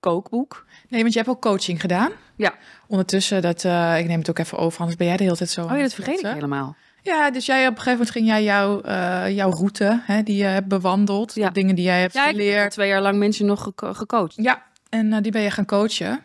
kookboek. 0.00 0.66
Nee, 0.88 1.00
want 1.00 1.12
je 1.12 1.18
hebt 1.18 1.30
ook 1.30 1.40
coaching 1.40 1.80
gedaan. 1.80 2.12
Ja. 2.36 2.54
Ondertussen, 2.86 3.42
dat, 3.42 3.64
eh, 3.64 3.98
ik 3.98 4.06
neem 4.06 4.18
het 4.18 4.30
ook 4.30 4.38
even 4.38 4.58
over, 4.58 4.78
anders 4.78 4.96
ben 4.96 5.06
jij 5.06 5.16
de 5.16 5.22
hele 5.22 5.36
tijd 5.36 5.50
zo. 5.50 5.64
Oh 5.64 5.70
ja, 5.70 5.82
dat 5.82 5.94
vergeet 5.94 6.18
ik 6.18 6.26
helemaal. 6.26 6.76
Ja, 7.04 7.30
dus 7.30 7.46
jij 7.46 7.62
op 7.62 7.70
een 7.76 7.82
gegeven 7.82 7.92
moment 7.92 8.10
ging 8.10 8.26
jij 8.26 8.42
jouw, 8.42 8.80
eh, 8.80 9.30
jouw 9.34 9.50
route, 9.50 10.00
hè, 10.04 10.22
die 10.22 10.36
je 10.36 10.44
hebt 10.44 10.68
bewandeld, 10.68 11.34
Ja. 11.34 11.46
de 11.46 11.52
dingen 11.52 11.74
die 11.74 11.84
jij 11.84 12.00
hebt 12.00 12.12
Ja, 12.14 12.20
ik 12.20 12.26
heb 12.26 12.36
geleerd. 12.36 12.70
twee 12.70 12.88
jaar 12.88 13.02
lang 13.02 13.18
mensen 13.18 13.46
nog 13.46 13.72
gecoacht. 13.76 14.32
Ja, 14.36 14.62
en 14.88 15.12
eh, 15.12 15.22
die 15.22 15.32
ben 15.32 15.42
je 15.42 15.50
gaan 15.50 15.66
coachen. 15.66 16.20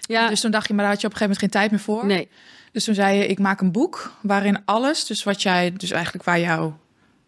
Ja, 0.00 0.28
Dus 0.28 0.40
toen 0.40 0.50
dacht 0.50 0.68
je, 0.68 0.74
maar 0.74 0.82
daar 0.84 0.92
had 0.92 1.00
je 1.00 1.06
op 1.06 1.12
een 1.12 1.18
gegeven 1.18 1.40
moment 1.42 1.54
geen 1.62 1.70
tijd 1.70 1.70
meer 1.70 1.96
voor. 2.00 2.06
nee. 2.06 2.28
Dus 2.72 2.84
toen 2.84 2.94
zei 2.94 3.16
je, 3.18 3.26
ik 3.26 3.38
maak 3.38 3.60
een 3.60 3.72
boek 3.72 4.12
waarin 4.22 4.62
alles, 4.64 5.06
dus 5.06 5.22
wat 5.22 5.42
jij, 5.42 5.72
dus 5.76 5.90
eigenlijk 5.90 6.24
waar 6.24 6.40
jouw 6.40 6.78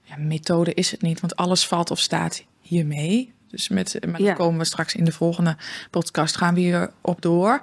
ja, 0.03 0.15
methode 0.19 0.75
is 0.75 0.91
het 0.91 1.03
niet, 1.03 1.21
want 1.21 1.37
alles 1.37 1.67
valt 1.67 1.91
of 1.91 1.99
staat 1.99 2.45
hiermee. 2.61 3.34
Dus 3.51 3.69
met, 3.69 3.97
maar 4.01 4.13
daar 4.19 4.21
Ja. 4.29 4.33
komen 4.35 4.59
we 4.59 4.65
straks 4.65 4.95
in 4.95 5.05
de 5.05 5.13
volgende 5.13 5.57
podcast, 5.91 6.37
gaan 6.37 6.55
we 6.55 6.61
hier 6.61 6.91
op 7.01 7.23
door. 7.23 7.61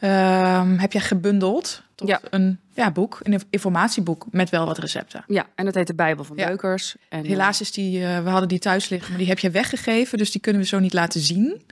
Ehm, 0.00 0.76
heb 0.78 0.92
jij 0.92 1.00
gebundeld 1.00 1.82
tot 1.94 2.08
Ja. 2.08 2.20
een 2.30 2.58
ja, 2.74 2.90
boek, 2.90 3.18
een 3.22 3.40
informatieboek 3.50 4.26
met 4.30 4.50
wel 4.50 4.66
wat 4.66 4.78
recepten. 4.78 5.24
Ja, 5.26 5.46
en 5.54 5.64
dat 5.64 5.74
heet 5.74 5.86
de 5.86 5.94
Bijbel 5.94 6.24
van 6.24 6.36
Ja. 6.36 6.46
Beukers. 6.46 6.96
En, 7.08 7.24
Helaas 7.24 7.60
is 7.60 7.72
die, 7.72 8.04
eh, 8.06 8.22
we 8.22 8.28
hadden 8.30 8.48
die 8.48 8.58
thuis 8.58 8.88
liggen, 8.88 9.08
maar 9.10 9.18
die 9.18 9.28
heb 9.28 9.38
je 9.38 9.50
weggegeven, 9.50 10.18
dus 10.18 10.30
die 10.30 10.40
kunnen 10.40 10.62
we 10.62 10.68
zo 10.68 10.78
niet 10.78 10.92
laten 10.92 11.20
zien. 11.20 11.62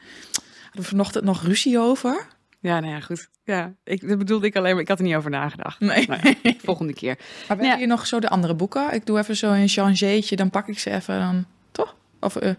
Hadden 0.62 0.82
we 0.82 0.82
vanochtend 0.82 1.24
nog 1.24 1.42
ruzie 1.42 1.78
over? 1.78 2.26
Ja, 2.60 2.80
nou 2.80 2.92
ja, 2.92 3.00
goed. 3.00 3.28
Ja, 3.44 3.72
ik, 3.84 4.08
dat 4.08 4.18
bedoelde 4.18 4.46
ik 4.46 4.56
alleen 4.56 4.72
maar. 4.72 4.82
Ik 4.82 4.88
had 4.88 4.98
er 4.98 5.04
niet 5.04 5.14
over 5.14 5.30
nagedacht. 5.30 5.80
Nee. 5.80 6.06
Nou 6.08 6.34
ja, 6.42 6.52
volgende 6.64 6.92
keer. 6.92 7.16
Maar 7.48 7.56
we 7.56 7.62
hebben 7.62 7.78
hier 7.78 7.86
nog 7.86 8.06
zo 8.06 8.20
de 8.20 8.28
andere 8.28 8.54
boeken. 8.54 8.94
Ik 8.94 9.06
doe 9.06 9.18
even 9.18 9.36
zo 9.36 9.52
een 9.52 9.68
changeetje, 9.68 10.36
dan 10.36 10.50
pak 10.50 10.68
ik 10.68 10.78
ze 10.78 10.90
even 10.90 11.18
dan, 11.18 11.44
toch? 11.72 11.94
Of 12.20 12.36
eh, 12.36 12.50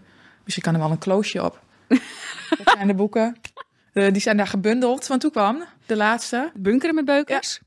misschien 0.44 0.62
kan 0.64 0.74
er 0.74 0.80
wel 0.80 0.90
een 0.90 0.98
kloosje 0.98 1.44
op. 1.44 1.60
Dat 2.64 2.74
zijn 2.74 2.86
de 2.86 2.94
boeken. 2.94 3.36
Eh, 3.92 4.12
die 4.12 4.20
zijn 4.22 4.36
daar 4.36 4.46
gebundeld. 4.46 5.06
Want 5.06 5.20
toen 5.20 5.30
kwam 5.30 5.64
de 5.86 5.96
laatste. 5.96 6.50
Bunkeren 6.54 6.94
met 6.94 7.04
Beukers. 7.04 7.60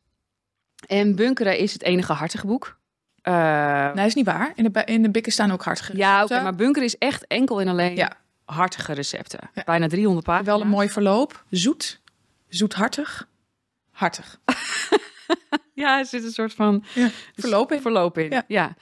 En 0.88 1.16
Bunkeren 1.16 1.58
is 1.58 1.74
het 1.74 1.82
enige 1.84 2.14
hartige 2.14 2.48
boek. 2.48 2.78
Eh, 3.22 3.84
Nee, 3.86 3.94
dat 3.96 4.06
is 4.06 4.14
niet 4.16 4.26
waar. 4.26 4.52
In 4.56 4.72
de, 4.72 4.82
in 4.86 5.02
de 5.02 5.10
bikken 5.12 5.32
staan 5.32 5.52
ook 5.52 5.64
hartige 5.64 5.98
ja, 5.98 6.10
oké, 6.12 6.20
recepten. 6.22 6.44
maar 6.44 6.56
Bunkeren 6.56 6.88
is 6.88 6.98
echt 6.98 7.28
enkel 7.28 7.62
en 7.62 7.68
alleen 7.68 7.96
Ja. 7.96 8.12
hartige 8.46 8.94
recepten. 8.94 9.40
Ja. 9.54 9.64
Bijna 9.66 9.88
300 9.88 10.26
pagina's. 10.26 10.48
Wel 10.48 10.62
een 10.62 10.68
mooi 10.68 10.90
verloop. 10.90 11.44
Zoet. 11.50 12.02
Zoethartig. 12.50 13.28
Hartig. 13.92 14.38
Ja, 15.74 16.00
er 16.00 16.06
zit 16.06 16.24
een 16.24 16.32
soort 16.32 16.54
van 16.54 16.84
Ja, 16.94 17.10
verloop 17.36 17.72
in. 17.72 17.82
verloop 17.82 18.18
in. 18.18 18.30
Ja. 18.30 18.44
Ja. 18.48 18.74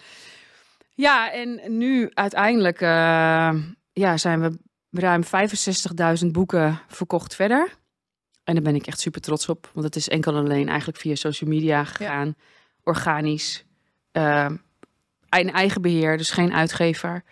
ja. 0.94 1.32
en 1.32 1.78
nu 1.78 2.10
uiteindelijk 2.14 2.82
eh, 2.82 3.54
ja, 3.94 4.18
zijn 4.18 4.42
we 4.42 4.58
ruim 4.92 5.24
65.000 6.24 6.28
boeken 6.32 6.80
verkocht 6.88 7.36
verder. 7.36 7.76
En 8.44 8.54
daar 8.54 8.64
ben 8.64 8.76
ik 8.76 8.88
echt 8.88 9.00
super 9.00 9.22
trots 9.22 9.50
op. 9.50 9.70
Want 9.74 9.86
het 9.86 9.96
is 9.96 10.10
enkel 10.10 10.36
en 10.36 10.44
alleen 10.44 10.68
eigenlijk 10.68 11.00
via 11.00 11.16
social 11.16 11.50
media 11.50 11.84
gegaan. 11.84 12.36
Organisch. 12.84 13.66
eh, 14.12 14.50
een 15.30 15.52
eigen 15.52 15.82
beheer, 15.82 16.18
dus 16.18 16.32
geen 16.32 16.54
uitgever. 16.54 17.24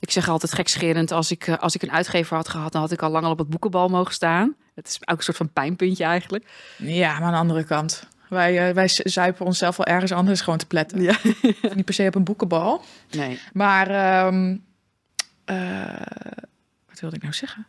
Ik 0.00 0.10
zeg 0.10 0.28
altijd 0.28 0.52
gekscherend, 0.54 1.12
als 1.12 1.30
ik, 1.30 1.46
eh, 1.46 1.58
als 1.58 1.74
ik 1.74 1.82
een 1.82 1.92
uitgever 1.92 2.36
had 2.36 2.48
gehad... 2.48 2.72
dan 2.72 2.80
had 2.80 2.92
ik 2.92 3.02
al 3.02 3.10
lang 3.10 3.24
al 3.24 3.30
op 3.30 3.38
het 3.38 3.48
boekenbal 3.48 3.88
mogen 3.88 4.14
staan. 4.14 4.54
Het 4.74 4.88
is 4.88 4.98
ook 5.00 5.16
een 5.16 5.22
soort 5.22 5.36
van 5.36 5.52
pijnpuntje 5.52 6.04
eigenlijk. 6.04 6.46
Ja, 6.76 7.12
maar 7.12 7.22
aan 7.22 7.32
de 7.32 7.38
andere 7.38 7.64
kant. 7.64 8.06
Wij, 8.28 8.68
eh, 8.68 8.74
wij 8.74 8.88
zuipen 8.88 9.46
onszelf 9.46 9.76
wel 9.76 9.86
ergens 9.86 10.12
anders 10.12 10.40
gewoon 10.40 10.58
te 10.58 10.66
pletten. 10.66 11.02
Ja. 11.02 11.16
Niet 11.74 11.84
per 11.84 11.94
se 11.94 12.06
op 12.06 12.14
een 12.14 12.24
boekenbal. 12.24 12.82
Nee. 13.10 13.40
Maar, 13.52 13.90
ehm, 13.90 14.56
eh, 15.48 16.36
wat 16.88 17.00
wilde 17.00 17.16
ik 17.16 17.22
nou 17.22 17.34
zeggen? 17.34 17.66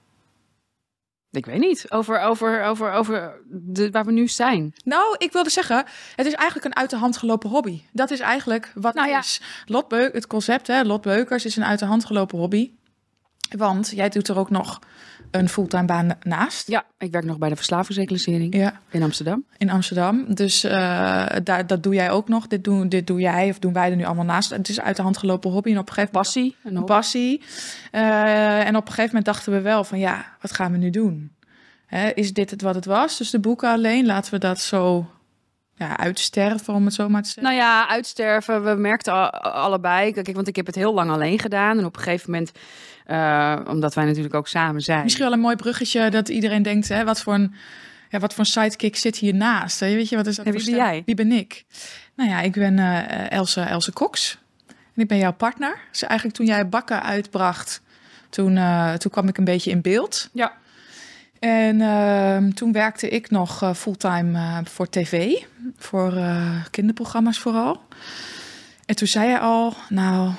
Ik 1.32 1.46
weet 1.46 1.60
niet. 1.60 1.92
Over, 1.92 2.20
over, 2.20 2.64
over, 2.64 2.92
over 2.92 3.42
de, 3.46 3.92
waar 3.92 4.06
we 4.06 4.12
nu 4.12 4.28
zijn. 4.28 4.74
Nou, 4.84 5.16
ik 5.18 5.32
wilde 5.32 5.50
zeggen, 5.50 5.86
het 6.16 6.26
is 6.26 6.34
eigenlijk 6.34 6.66
een 6.66 6.82
uit 6.82 6.90
de 6.90 6.96
hand 6.96 7.18
gelopen 7.18 7.50
hobby. 7.50 7.82
Dat 7.92 8.12
is 8.12 8.20
eigenlijk 8.20 8.72
wat 8.76 8.94
Nou 8.94 9.10
ja. 9.10 9.20
is. 9.20 9.42
Lot 9.66 9.88
Beuk, 9.88 10.14
het 10.14 10.28
concept, 10.28 10.68
hè, 10.68 10.84
Lot 10.84 11.02
Beukers, 11.02 11.46
is 11.46 11.56
een 11.56 11.66
uit 11.66 11.80
de 11.80 11.86
hand 11.86 12.06
gelopen 12.06 12.38
hobby. 12.38 12.72
Want 13.58 13.90
jij 13.90 14.10
doet 14.10 14.28
er 14.28 14.38
ook 14.38 14.50
nog 14.50 14.80
een 15.32 15.50
fulltime 15.50 15.86
baan 15.86 16.18
naast. 16.24 16.68
Ja, 16.68 16.86
ik 16.98 17.12
werk 17.12 17.26
nog 17.26 17.38
bij 17.38 17.50
de 17.50 17.56
verslavingsreclassering 17.56 18.56
Ja, 18.56 18.80
in 18.90 19.04
Amsterdam. 19.04 19.44
in 19.58 19.70
Amsterdam. 19.70 20.34
Dus 20.34 20.64
eh, 20.64 20.72
daar, 21.44 21.68
dat 21.68 21.84
doe 21.84 21.94
jij 21.94 22.12
ook 22.12 22.28
nog. 22.28 22.48
Dit 22.48 22.64
doen, 22.64 22.90
dit 22.90 23.08
doe 23.08 23.20
jij 23.20 23.50
of 23.50 23.60
doen 23.60 23.74
wij 23.74 23.90
er 23.90 23.96
nu 23.96 24.04
allemaal 24.06 24.26
naast. 24.26 24.50
Het 24.50 24.70
is 24.70 24.80
uit 24.82 24.96
de 24.96 25.02
hand 25.02 25.18
gelopen 25.18 25.52
hobby. 25.52 25.72
En 25.72 25.78
op 25.78 25.88
een 25.88 25.94
gegeven 25.94 26.14
moment 26.14 26.34
Passie. 26.34 26.56
En 26.64 26.76
een 26.76 26.86
passie. 26.86 27.42
Eh, 27.92 28.68
en 28.68 28.76
op 28.76 28.82
een 28.82 28.88
gegeven 28.94 29.06
moment 29.06 29.26
dachten 29.26 29.52
we 29.54 29.62
wel 29.62 29.84
van 29.84 30.00
ja, 30.00 30.26
wat 30.42 30.54
gaan 30.54 30.72
we 30.72 30.78
nu 30.78 30.90
doen? 30.90 31.32
Hè, 31.86 32.10
is 32.10 32.34
dit 32.34 32.50
het 32.52 32.62
wat 32.62 32.76
het 32.76 32.86
was? 32.86 33.18
Dus 33.18 33.30
de 33.30 33.40
boeken 33.40 33.70
alleen, 33.70 34.06
laten 34.06 34.34
we 34.34 34.40
dat 34.40 34.60
zo 34.60 35.10
ja, 35.80 35.98
uitsterven, 35.98 36.74
om 36.74 36.86
het 36.86 36.94
zo 36.94 37.10
maar 37.10 37.22
te 37.22 37.28
zeggen. 37.28 37.44
Nou 37.44 37.56
ja, 37.56 37.88
uitsterven. 37.88 38.64
We 38.64 38.76
merkten 38.82 39.32
allebei. 39.42 40.14
Kijk, 40.14 40.34
want 40.34 40.48
ik 40.48 40.56
heb 40.56 40.66
het 40.66 40.76
heel 40.76 40.94
lang 40.94 41.12
alleen 41.12 41.40
gedaan. 41.40 41.78
En 41.78 41.86
op 41.86 41.96
een 41.96 42.02
gegeven 42.02 42.32
moment, 42.32 42.52
eh, 43.06 43.60
omdat 43.68 43.94
wij 43.94 44.06
natuurlijk 44.06 44.34
ook 44.34 44.48
samen 44.48 44.82
zijn. 44.82 45.04
Misschien 45.04 45.24
wel 45.24 45.34
een 45.34 45.40
mooi 45.40 45.56
bruggetje 45.56 46.10
dat 46.10 46.30
iedereen 46.30 46.64
denkt, 46.64 46.88
hè, 46.88 47.04
wat 47.04 47.22
voor 47.22 47.34
een, 47.34 47.54
ja, 48.10 48.20
wat 48.20 48.34
voor 48.34 48.40
een 48.40 48.52
sidekick 48.52 48.96
zit 48.96 49.18
hiernaast? 49.18 49.80
Hè? 49.80 49.94
Weet 49.94 50.10
je, 50.10 50.16
wat 50.16 50.28
is 50.28 50.36
dat 50.36 50.46
En 50.46 50.52
wie 50.52 50.66
ben 50.66 50.76
jij? 50.76 51.04
Wie 51.06 51.16
ben 51.16 51.32
ik? 51.32 51.66
Nou 52.16 52.30
ja, 52.30 52.42
ik 52.42 52.54
ben 52.54 52.80
eh 52.80 53.32
Else, 53.32 53.62
Else 53.62 53.94
Cox. 53.94 54.38
En 54.68 55.02
ik 55.02 55.08
ben 55.08 55.18
jouw 55.18 55.34
partner. 55.34 55.80
Dus 55.92 56.04
eigenlijk 56.04 56.38
toen 56.38 56.46
jij 56.46 56.70
bakken 56.70 57.04
uitbracht, 57.04 57.82
toen, 58.30 58.58
eh, 58.58 58.94
toen 58.94 59.12
kwam 59.12 59.28
ik 59.28 59.38
een 59.38 59.44
beetje 59.44 59.72
in 59.72 59.82
beeld. 59.82 60.30
Ja. 60.34 60.54
En 61.40 61.82
ehm, 61.82 62.50
toen 62.52 62.72
werkte 62.72 63.10
ik 63.10 63.30
nog 63.30 63.62
eh, 63.62 63.74
fulltime 63.74 64.38
eh, 64.38 64.58
voor 64.64 64.90
tv, 64.90 65.44
voor 65.78 66.14
eh, 66.14 66.66
kinderprogramma's 66.72 67.40
vooral. 67.40 67.82
En 68.86 68.96
toen 68.96 69.08
zei 69.08 69.30
hij 69.30 69.40
al, 69.40 69.74
nou, 69.90 70.32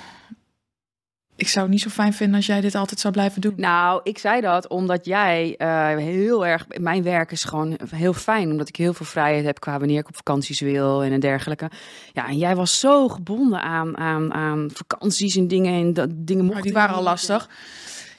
ik 1.36 1.48
zou 1.48 1.64
het 1.64 1.74
niet 1.74 1.82
zo 1.82 1.88
fijn 1.88 2.12
vinden 2.12 2.36
als 2.36 2.46
jij 2.46 2.60
dit 2.60 2.74
altijd 2.74 3.00
zou 3.00 3.12
blijven 3.12 3.40
doen. 3.40 3.54
Nou, 3.56 4.00
ik 4.02 4.18
zei 4.18 4.40
dat 4.40 4.68
omdat 4.68 5.04
jij 5.06 5.54
heel 5.98 6.46
erg. 6.46 6.66
Mijn 6.68 7.02
werk 7.02 7.30
is 7.32 7.44
gewoon 7.44 7.78
heel 7.90 8.12
fijn, 8.12 8.50
omdat 8.50 8.68
ik 8.68 8.76
heel 8.76 8.94
veel 8.94 9.06
vrijheid 9.06 9.44
heb 9.44 9.60
qua 9.60 9.78
wanneer 9.78 9.98
ik 9.98 10.08
op 10.08 10.16
vakanties 10.16 10.60
wil 10.60 11.02
en 11.02 11.20
dergelijke. 11.20 11.70
Ja, 12.12 12.28
en 12.28 12.38
jij 12.38 12.56
was 12.56 12.80
zo 12.80 13.08
gebonden 13.08 13.62
aan, 13.62 13.96
aan, 13.96 14.32
aan 14.32 14.70
vakanties 14.72 15.36
en 15.36 15.48
dingen 15.48 15.72
en 15.74 15.92
dat 15.92 16.08
dingen 16.12 16.44
Maar 16.44 16.54
mochten 16.54 16.62
die 16.62 16.72
waren 16.80 16.94
al 16.96 17.02
lastig. 17.02 17.48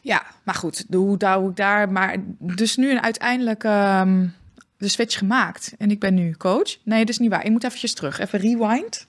Ja, 0.01 0.23
maar 0.43 0.55
goed, 0.55 0.85
hoe 0.89 1.17
douw 1.17 1.49
ik 1.49 1.55
daar. 1.55 1.91
Maar 1.91 2.15
dus 2.39 2.75
nu 2.75 2.91
en 2.91 3.01
uiteindelijk 3.03 3.63
ehm, 3.63 4.27
de 4.77 4.87
switch 4.87 5.17
gemaakt. 5.17 5.73
En 5.77 5.91
ik 5.91 5.99
ben 5.99 6.13
nu 6.13 6.35
coach. 6.37 6.77
Nee, 6.83 6.99
dat 6.99 7.09
is 7.09 7.17
niet 7.17 7.29
waar. 7.29 7.45
Ik 7.45 7.51
moet 7.51 7.63
eventjes 7.63 7.93
terug. 7.93 8.19
Even 8.19 8.39
rewind. 8.39 9.07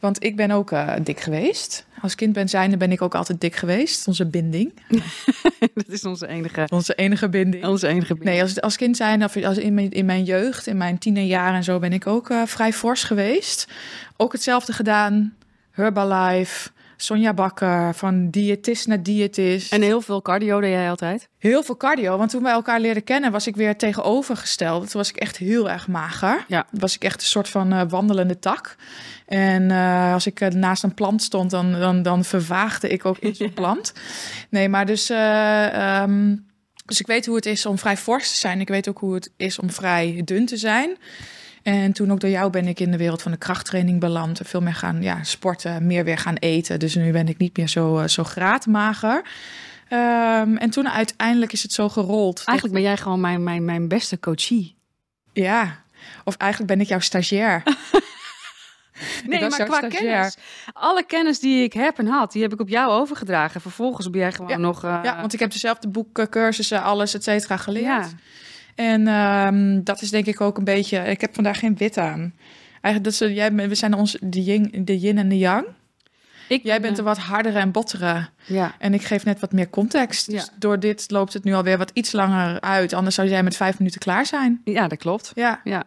Want 0.00 0.24
ik 0.24 0.36
ben 0.36 0.50
ook 0.50 0.72
eh, 0.72 0.92
dik 1.02 1.20
geweest. 1.20 1.86
Als 2.00 2.14
kind 2.14 2.32
ben 2.32 2.48
zijnde 2.48 2.76
ben 2.76 2.92
ik 2.92 3.02
ook 3.02 3.14
altijd 3.14 3.40
dik 3.40 3.56
geweest. 3.56 4.06
Onze 4.08 4.26
binding. 4.26 4.72
dat 5.74 5.88
is 5.88 6.04
onze 6.04 6.26
enige, 6.26 6.66
Onze 6.68 6.94
enige 6.94 7.28
binding. 7.28 7.64
onze 7.66 7.86
enige. 7.86 8.16
Nee, 8.20 8.42
als, 8.42 8.60
als 8.60 8.76
kind 8.76 8.96
zijn, 8.96 9.24
of 9.24 9.36
als 9.36 9.58
in 9.58 9.74
mijn, 9.74 9.90
in 9.90 10.04
mijn 10.04 10.24
jeugd, 10.24 10.66
in 10.66 10.76
mijn 10.76 10.98
tienerjaren 10.98 11.54
en 11.54 11.64
zo, 11.64 11.78
ben 11.78 11.92
ik 11.92 12.06
ook 12.06 12.30
eh, 12.30 12.42
vrij 12.46 12.72
fors 12.72 13.04
geweest. 13.04 13.68
Ook 14.16 14.32
hetzelfde 14.32 14.72
gedaan. 14.72 15.34
Herbalife, 15.70 16.70
Sonja 16.96 17.34
Bakker, 17.34 17.94
van 17.94 18.30
diëtist 18.30 18.86
naar 18.86 19.02
diëtist. 19.02 19.72
En 19.72 19.82
heel 19.82 20.00
veel 20.00 20.22
cardio 20.22 20.60
deed 20.60 20.70
jij 20.70 20.90
altijd. 20.90 21.28
Heel 21.38 21.62
veel 21.62 21.76
cardio, 21.76 22.16
want 22.16 22.30
toen 22.30 22.42
wij 22.42 22.52
elkaar 22.52 22.80
leerden 22.80 23.04
kennen, 23.04 23.32
was 23.32 23.46
ik 23.46 23.56
weer 23.56 23.76
tegenovergesteld. 23.76 24.90
Toen 24.90 25.00
was 25.00 25.08
ik 25.08 25.16
echt 25.16 25.36
heel 25.36 25.70
erg 25.70 25.88
mager. 25.88 26.44
Ja. 26.48 26.66
Was 26.70 26.94
ik 26.94 27.04
echt 27.04 27.20
een 27.20 27.26
soort 27.26 27.48
van 27.48 27.72
eh, 27.72 27.82
wandelende 27.88 28.38
tak. 28.38 28.76
En 29.26 29.70
eh, 29.70 30.12
als 30.12 30.26
ik 30.26 30.40
eh, 30.40 30.48
naast 30.48 30.82
een 30.82 30.94
plant 30.94 31.22
stond, 31.22 31.50
dan, 31.50 31.72
dan, 31.72 32.02
dan 32.02 32.24
vervaagde 32.24 32.88
ik 32.88 33.04
ook 33.04 33.18
in 33.28 33.34
zo'n 33.34 33.52
plant. 33.52 33.92
Nee, 34.48 34.68
maar 34.68 34.86
dus, 34.86 35.10
eh, 35.10 36.00
ehm, 36.00 36.36
dus 36.86 37.00
ik 37.00 37.06
weet 37.06 37.26
hoe 37.26 37.36
het 37.36 37.46
is 37.46 37.66
om 37.66 37.78
vrij 37.78 37.96
fors 37.96 38.28
te 38.28 38.40
zijn. 38.40 38.60
Ik 38.60 38.68
weet 38.68 38.88
ook 38.88 38.98
hoe 38.98 39.14
het 39.14 39.32
is 39.36 39.58
om 39.58 39.70
vrij 39.70 40.22
dun 40.24 40.46
te 40.46 40.56
zijn. 40.56 40.96
En 41.64 41.92
toen 41.92 42.12
ook 42.12 42.20
door 42.20 42.30
jou 42.30 42.50
ben 42.50 42.66
ik 42.66 42.80
in 42.80 42.90
de 42.90 42.96
wereld 42.96 43.22
van 43.22 43.32
de 43.32 43.38
krachttraining 43.38 44.00
beland. 44.00 44.40
Veel 44.44 44.60
meer 44.60 44.74
gaan 44.74 45.02
ja, 45.02 45.22
sporten, 45.24 45.86
meer 45.86 46.04
weer 46.04 46.18
gaan 46.18 46.34
eten. 46.36 46.78
Dus 46.78 46.94
nu 46.94 47.12
ben 47.12 47.28
ik 47.28 47.38
niet 47.38 47.56
meer 47.56 47.68
zo, 47.68 47.98
eh, 47.98 48.08
zo 48.08 48.24
graadmager. 48.24 49.22
Ehm, 49.88 50.56
en 50.56 50.70
toen 50.70 50.88
uiteindelijk 50.88 51.52
is 51.52 51.62
het 51.62 51.72
zo 51.72 51.88
gerold. 51.88 52.36
dat- 52.36 52.46
Eigenlijk 52.46 52.78
ben 52.78 52.88
jij 52.88 52.96
gewoon 52.96 53.20
mijn, 53.20 53.42
mijn, 53.42 53.64
mijn 53.64 53.88
beste 53.88 54.18
coachie. 54.20 54.76
ja, 55.32 55.82
of 56.24 56.36
eigenlijk 56.36 56.72
ben 56.72 56.80
ik 56.80 56.88
jouw 56.88 57.00
stagiair. 57.00 57.62
Nee, 59.26 59.40
maar 59.40 59.48
qua 59.64 59.64
stagiair. 59.76 59.90
kennis. 59.90 60.36
Alle 60.72 61.02
kennis 61.06 61.40
die 61.40 61.62
ik 61.62 61.72
heb 61.72 61.98
en 61.98 62.06
had, 62.06 62.32
die 62.32 62.42
heb 62.42 62.52
ik 62.52 62.60
op 62.60 62.68
jou 62.68 62.90
overgedragen. 62.90 63.60
Vervolgens 63.60 64.10
ben 64.10 64.20
jij 64.20 64.32
gewoon 64.32 64.50
Ja. 64.50 64.56
nog... 64.56 64.84
eh, 64.84 65.00
ja, 65.02 65.20
want 65.20 65.32
ik 65.32 65.38
heb 65.40 65.50
dezelfde 65.50 65.88
boeken, 65.88 66.28
cursussen, 66.28 66.82
alles, 66.82 67.14
et 67.14 67.22
cetera, 67.24 67.56
geleerd. 67.56 67.84
ja. 67.84 68.08
En 68.74 69.08
ehm, 69.08 69.80
dat 69.82 70.02
is 70.02 70.10
denk 70.10 70.26
ik 70.26 70.40
ook 70.40 70.58
een 70.58 70.64
beetje... 70.64 70.98
Ik 70.98 71.20
heb 71.20 71.34
vandaag 71.34 71.58
geen 71.58 71.76
wit 71.76 71.98
aan. 71.98 72.34
Eigenlijk, 72.80 73.18
dat 73.18 73.28
is, 73.28 73.34
jij, 73.36 73.52
we 73.54 73.74
zijn 73.74 73.94
ons 73.94 74.16
de 74.20 74.42
yin, 74.42 74.72
de 74.84 74.98
yin 74.98 75.18
en 75.18 75.28
de 75.28 75.38
yang. 75.38 75.66
Ik, 76.48 76.62
Jij 76.62 76.80
bent 76.80 76.90
eh, 76.92 76.96
de 76.98 77.02
wat 77.02 77.18
hardere 77.18 77.58
en 77.58 77.70
bottere. 77.70 78.28
Ja. 78.46 78.74
En 78.78 78.94
ik 78.94 79.02
geef 79.02 79.24
net 79.24 79.40
wat 79.40 79.52
meer 79.52 79.70
context. 79.70 80.30
Dus 80.30 80.44
Ja. 80.44 80.52
door 80.58 80.80
dit 80.80 81.10
loopt 81.10 81.32
het 81.32 81.44
nu 81.44 81.54
alweer 81.54 81.78
wat 81.78 81.90
iets 81.94 82.12
langer 82.12 82.60
uit. 82.60 82.92
Anders 82.92 83.14
zou 83.14 83.28
jij 83.28 83.42
met 83.42 83.56
vijf 83.56 83.78
minuten 83.78 84.00
klaar 84.00 84.26
zijn. 84.26 84.60
ja, 84.64 84.88
dat 84.88 84.98
klopt. 84.98 85.32
Ja. 85.34 85.60
Ja, 85.64 85.82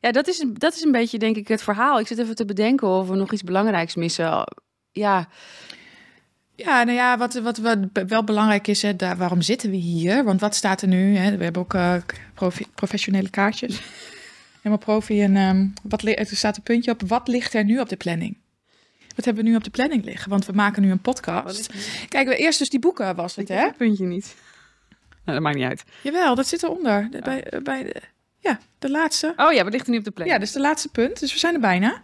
ja 0.00 0.10
dat, 0.12 0.28
is, 0.28 0.38
een- 0.38 0.54
dat 0.58 0.74
is 0.74 0.82
een 0.84 0.92
beetje, 0.92 1.18
denk 1.18 1.36
ik, 1.36 1.48
het 1.48 1.62
verhaal. 1.62 1.98
Ik 2.00 2.06
zit 2.06 2.18
even 2.18 2.34
te 2.34 2.44
bedenken 2.44 2.88
of 2.88 3.08
we 3.08 3.14
nog 3.16 3.32
iets 3.32 3.42
belangrijks 3.42 3.94
missen. 3.94 4.44
Ja, 4.92 5.28
Ja, 6.56 6.82
nou 6.82 6.96
ja, 6.96 7.18
wat, 7.18 7.34
wat, 7.34 7.58
wat 7.58 7.78
wel 8.06 8.24
belangrijk 8.24 8.66
is, 8.66 8.82
hè, 8.82 8.96
daar, 8.96 9.16
waarom 9.16 9.42
zitten 9.42 9.70
we 9.70 9.76
hier? 9.76 10.24
Want 10.24 10.40
wat 10.40 10.54
staat 10.54 10.82
er 10.82 10.88
nu? 10.88 11.16
Hè? 11.16 11.36
We 11.36 11.44
hebben 11.44 11.62
ook 11.62 11.74
eh, 11.74 11.94
profi- 12.34 12.66
professionele 12.74 13.30
kaartjes. 13.30 13.80
Helemaal 14.62 14.78
profi. 14.84 15.22
En 15.22 15.36
ehm, 15.36 15.66
wat 15.82 16.02
er 16.02 16.26
staat 16.36 16.56
een 16.56 16.62
puntje 16.62 16.90
op. 16.90 17.02
Wat 17.06 17.28
ligt 17.28 17.54
er 17.54 17.64
nu 17.64 17.78
op 17.80 17.88
de 17.88 17.96
planning? 17.96 18.36
Wat 19.16 19.24
hebben 19.24 19.44
we 19.44 19.50
nu 19.50 19.56
op 19.56 19.64
de 19.64 19.70
planning 19.70 20.04
liggen? 20.04 20.30
Want 20.30 20.46
we 20.46 20.52
maken 20.52 20.82
nu 20.82 20.90
een 20.90 21.00
podcast. 21.00 21.70
Kijk, 22.08 22.28
we 22.28 22.36
eerst 22.36 22.58
dus 22.58 22.68
die 22.70 22.80
boeken 22.80 23.14
was 23.14 23.36
het, 23.36 23.48
ik 23.50 23.56
hè? 23.56 23.62
het 23.64 23.76
puntje 23.76 24.04
niet. 24.06 24.34
Nou, 25.24 25.38
dat 25.38 25.40
maakt 25.40 25.56
niet 25.56 25.66
uit. 25.68 25.84
Jawel, 26.02 26.34
dat 26.34 26.46
zit 26.46 26.62
eronder. 26.62 27.08
De- 27.10 27.18
Bij, 27.20 27.42
eh, 27.44 27.60
bij 27.62 27.82
de, 27.82 27.94
ja, 28.38 28.58
de 28.78 28.90
laatste. 28.90 29.32
Oh 29.36 29.52
ja, 29.52 29.62
wat 29.64 29.72
ligt 29.72 29.84
er 29.86 29.92
nu 29.92 29.98
op 29.98 30.04
de 30.04 30.10
plek? 30.10 30.26
Ja, 30.26 30.38
dus 30.38 30.52
de 30.52 30.60
laatste 30.60 30.88
punt. 30.88 31.20
Dus 31.20 31.32
we 31.32 31.38
zijn 31.38 31.54
er 31.54 31.60
bijna. 31.60 32.02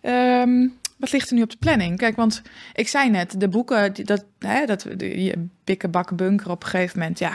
Ehm, 0.00 0.68
wat 1.00 1.12
ligt 1.12 1.28
er 1.30 1.36
nu 1.36 1.42
op 1.42 1.50
de 1.50 1.56
planning? 1.56 1.98
Kijk, 1.98 2.16
want 2.16 2.42
ik 2.74 2.88
zei 2.88 3.10
net, 3.10 3.40
de 3.40 3.48
boeken, 3.48 3.92
die, 3.92 4.04
dat, 4.04 4.24
hè, 4.38 4.66
dat 4.66 4.86
je 4.98 5.46
bikke 5.64 5.88
bakken 5.88 6.16
bunker 6.16 6.50
op 6.50 6.62
een 6.62 6.68
gegeven 6.68 6.98
moment, 6.98 7.18
ja, 7.18 7.32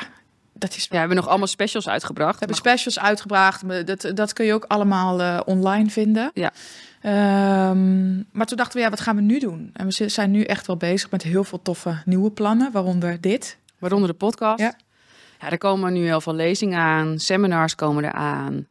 dat 0.53 0.75
is. 0.75 0.84
Ja, 0.84 0.89
we 0.89 0.98
hebben 0.98 1.15
nog 1.17 1.27
allemaal 1.27 1.48
specials 1.48 1.88
uitgebracht. 1.89 2.31
We 2.34 2.38
hebben 2.39 2.57
specials 2.57 3.00
uitgebracht. 3.00 3.88
Dat, 3.88 4.12
dat 4.13 4.34
kun 4.34 4.45
je 4.45 4.53
ook 4.53 4.65
allemaal 4.65 5.22
eh, 5.22 5.39
online 5.45 5.89
vinden. 5.89 6.31
Ja. 6.34 6.51
Ehm, 7.01 8.15
maar 8.31 8.45
toen 8.45 8.57
dachten 8.57 8.77
we, 8.77 8.84
ja, 8.84 8.89
wat 8.89 9.00
gaan 9.00 9.15
we 9.15 9.22
nu 9.22 9.39
doen? 9.39 9.69
En 9.74 9.86
we 9.86 9.91
zi- 9.91 10.10
zijn 10.10 10.31
nu 10.31 10.43
echt 10.43 10.67
wel 10.67 10.77
bezig 10.77 11.12
met 11.12 11.24
heel 11.24 11.43
veel 11.43 11.62
toffe 11.62 12.01
nieuwe 12.05 12.31
plannen, 12.31 12.72
waaronder 12.72 13.22
dit. 13.22 13.57
Waaronder 13.79 14.10
de 14.10 14.15
podcast. 14.15 14.60
Ja. 14.60 14.74
ja, 15.41 15.50
er 15.51 15.57
komen 15.57 15.93
nu 15.93 16.05
heel 16.05 16.22
veel 16.22 16.34
lezingen 16.36 16.79
aan. 16.79 17.19
Seminars 17.19 17.75
komen 17.75 18.03
eraan. 18.03 18.67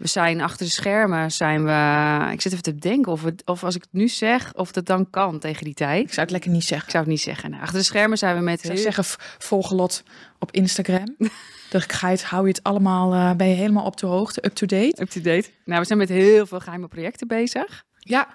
We 0.00 0.08
zijn 0.08 0.40
achter 0.40 0.66
de 0.66 0.72
schermen, 0.72 1.30
zijn 1.32 1.64
we... 1.64 2.32
Ik 2.32 2.40
zit 2.40 2.52
even 2.52 2.64
te 2.64 2.74
denken 2.74 3.12
of, 3.12 3.22
het, 3.24 3.42
of 3.44 3.64
als 3.64 3.74
ik 3.74 3.80
het 3.82 3.92
nu 3.92 4.08
zeg, 4.08 4.54
of 4.54 4.72
dat 4.72 4.86
dan 4.86 5.10
kan 5.10 5.38
tegen 5.38 5.64
die 5.64 5.74
tijd. 5.74 6.02
Ik 6.02 6.08
zou 6.08 6.20
het 6.20 6.30
lekker 6.30 6.50
niet 6.50 6.64
zeggen. 6.64 6.86
Ik 6.86 6.92
zou 6.92 7.02
het 7.04 7.12
niet 7.12 7.22
zeggen. 7.22 7.50
Nou, 7.50 7.62
achter 7.62 7.78
de 7.78 7.84
schermen 7.84 8.18
zijn 8.18 8.36
we 8.36 8.42
met... 8.42 8.54
Ik 8.58 8.60
zou 8.60 8.74
heel- 8.74 8.82
zeggen, 8.82 9.04
v- 9.04 9.16
volg 9.38 9.70
Lot 9.72 10.02
op 10.38 10.50
Instagram. 10.52 11.16
Dan 11.70 11.80
ga 11.80 12.06
je 12.08 12.12
het, 12.12 12.24
hou 12.24 12.42
je 12.42 12.48
het 12.48 12.62
allemaal, 12.62 13.12
eh, 13.12 13.32
ben 13.36 13.48
je 13.48 13.54
helemaal 13.54 13.84
op 13.84 13.96
de 13.96 14.06
hoogte, 14.06 14.44
up-to-date. 14.46 15.02
Up-to-date. 15.02 15.48
Nou, 15.64 15.80
we 15.80 15.86
zijn 15.86 15.98
met 15.98 16.08
heel 16.08 16.46
veel 16.46 16.60
geheime 16.60 16.88
projecten 16.88 17.28
bezig. 17.28 17.84
Ja, 17.98 18.28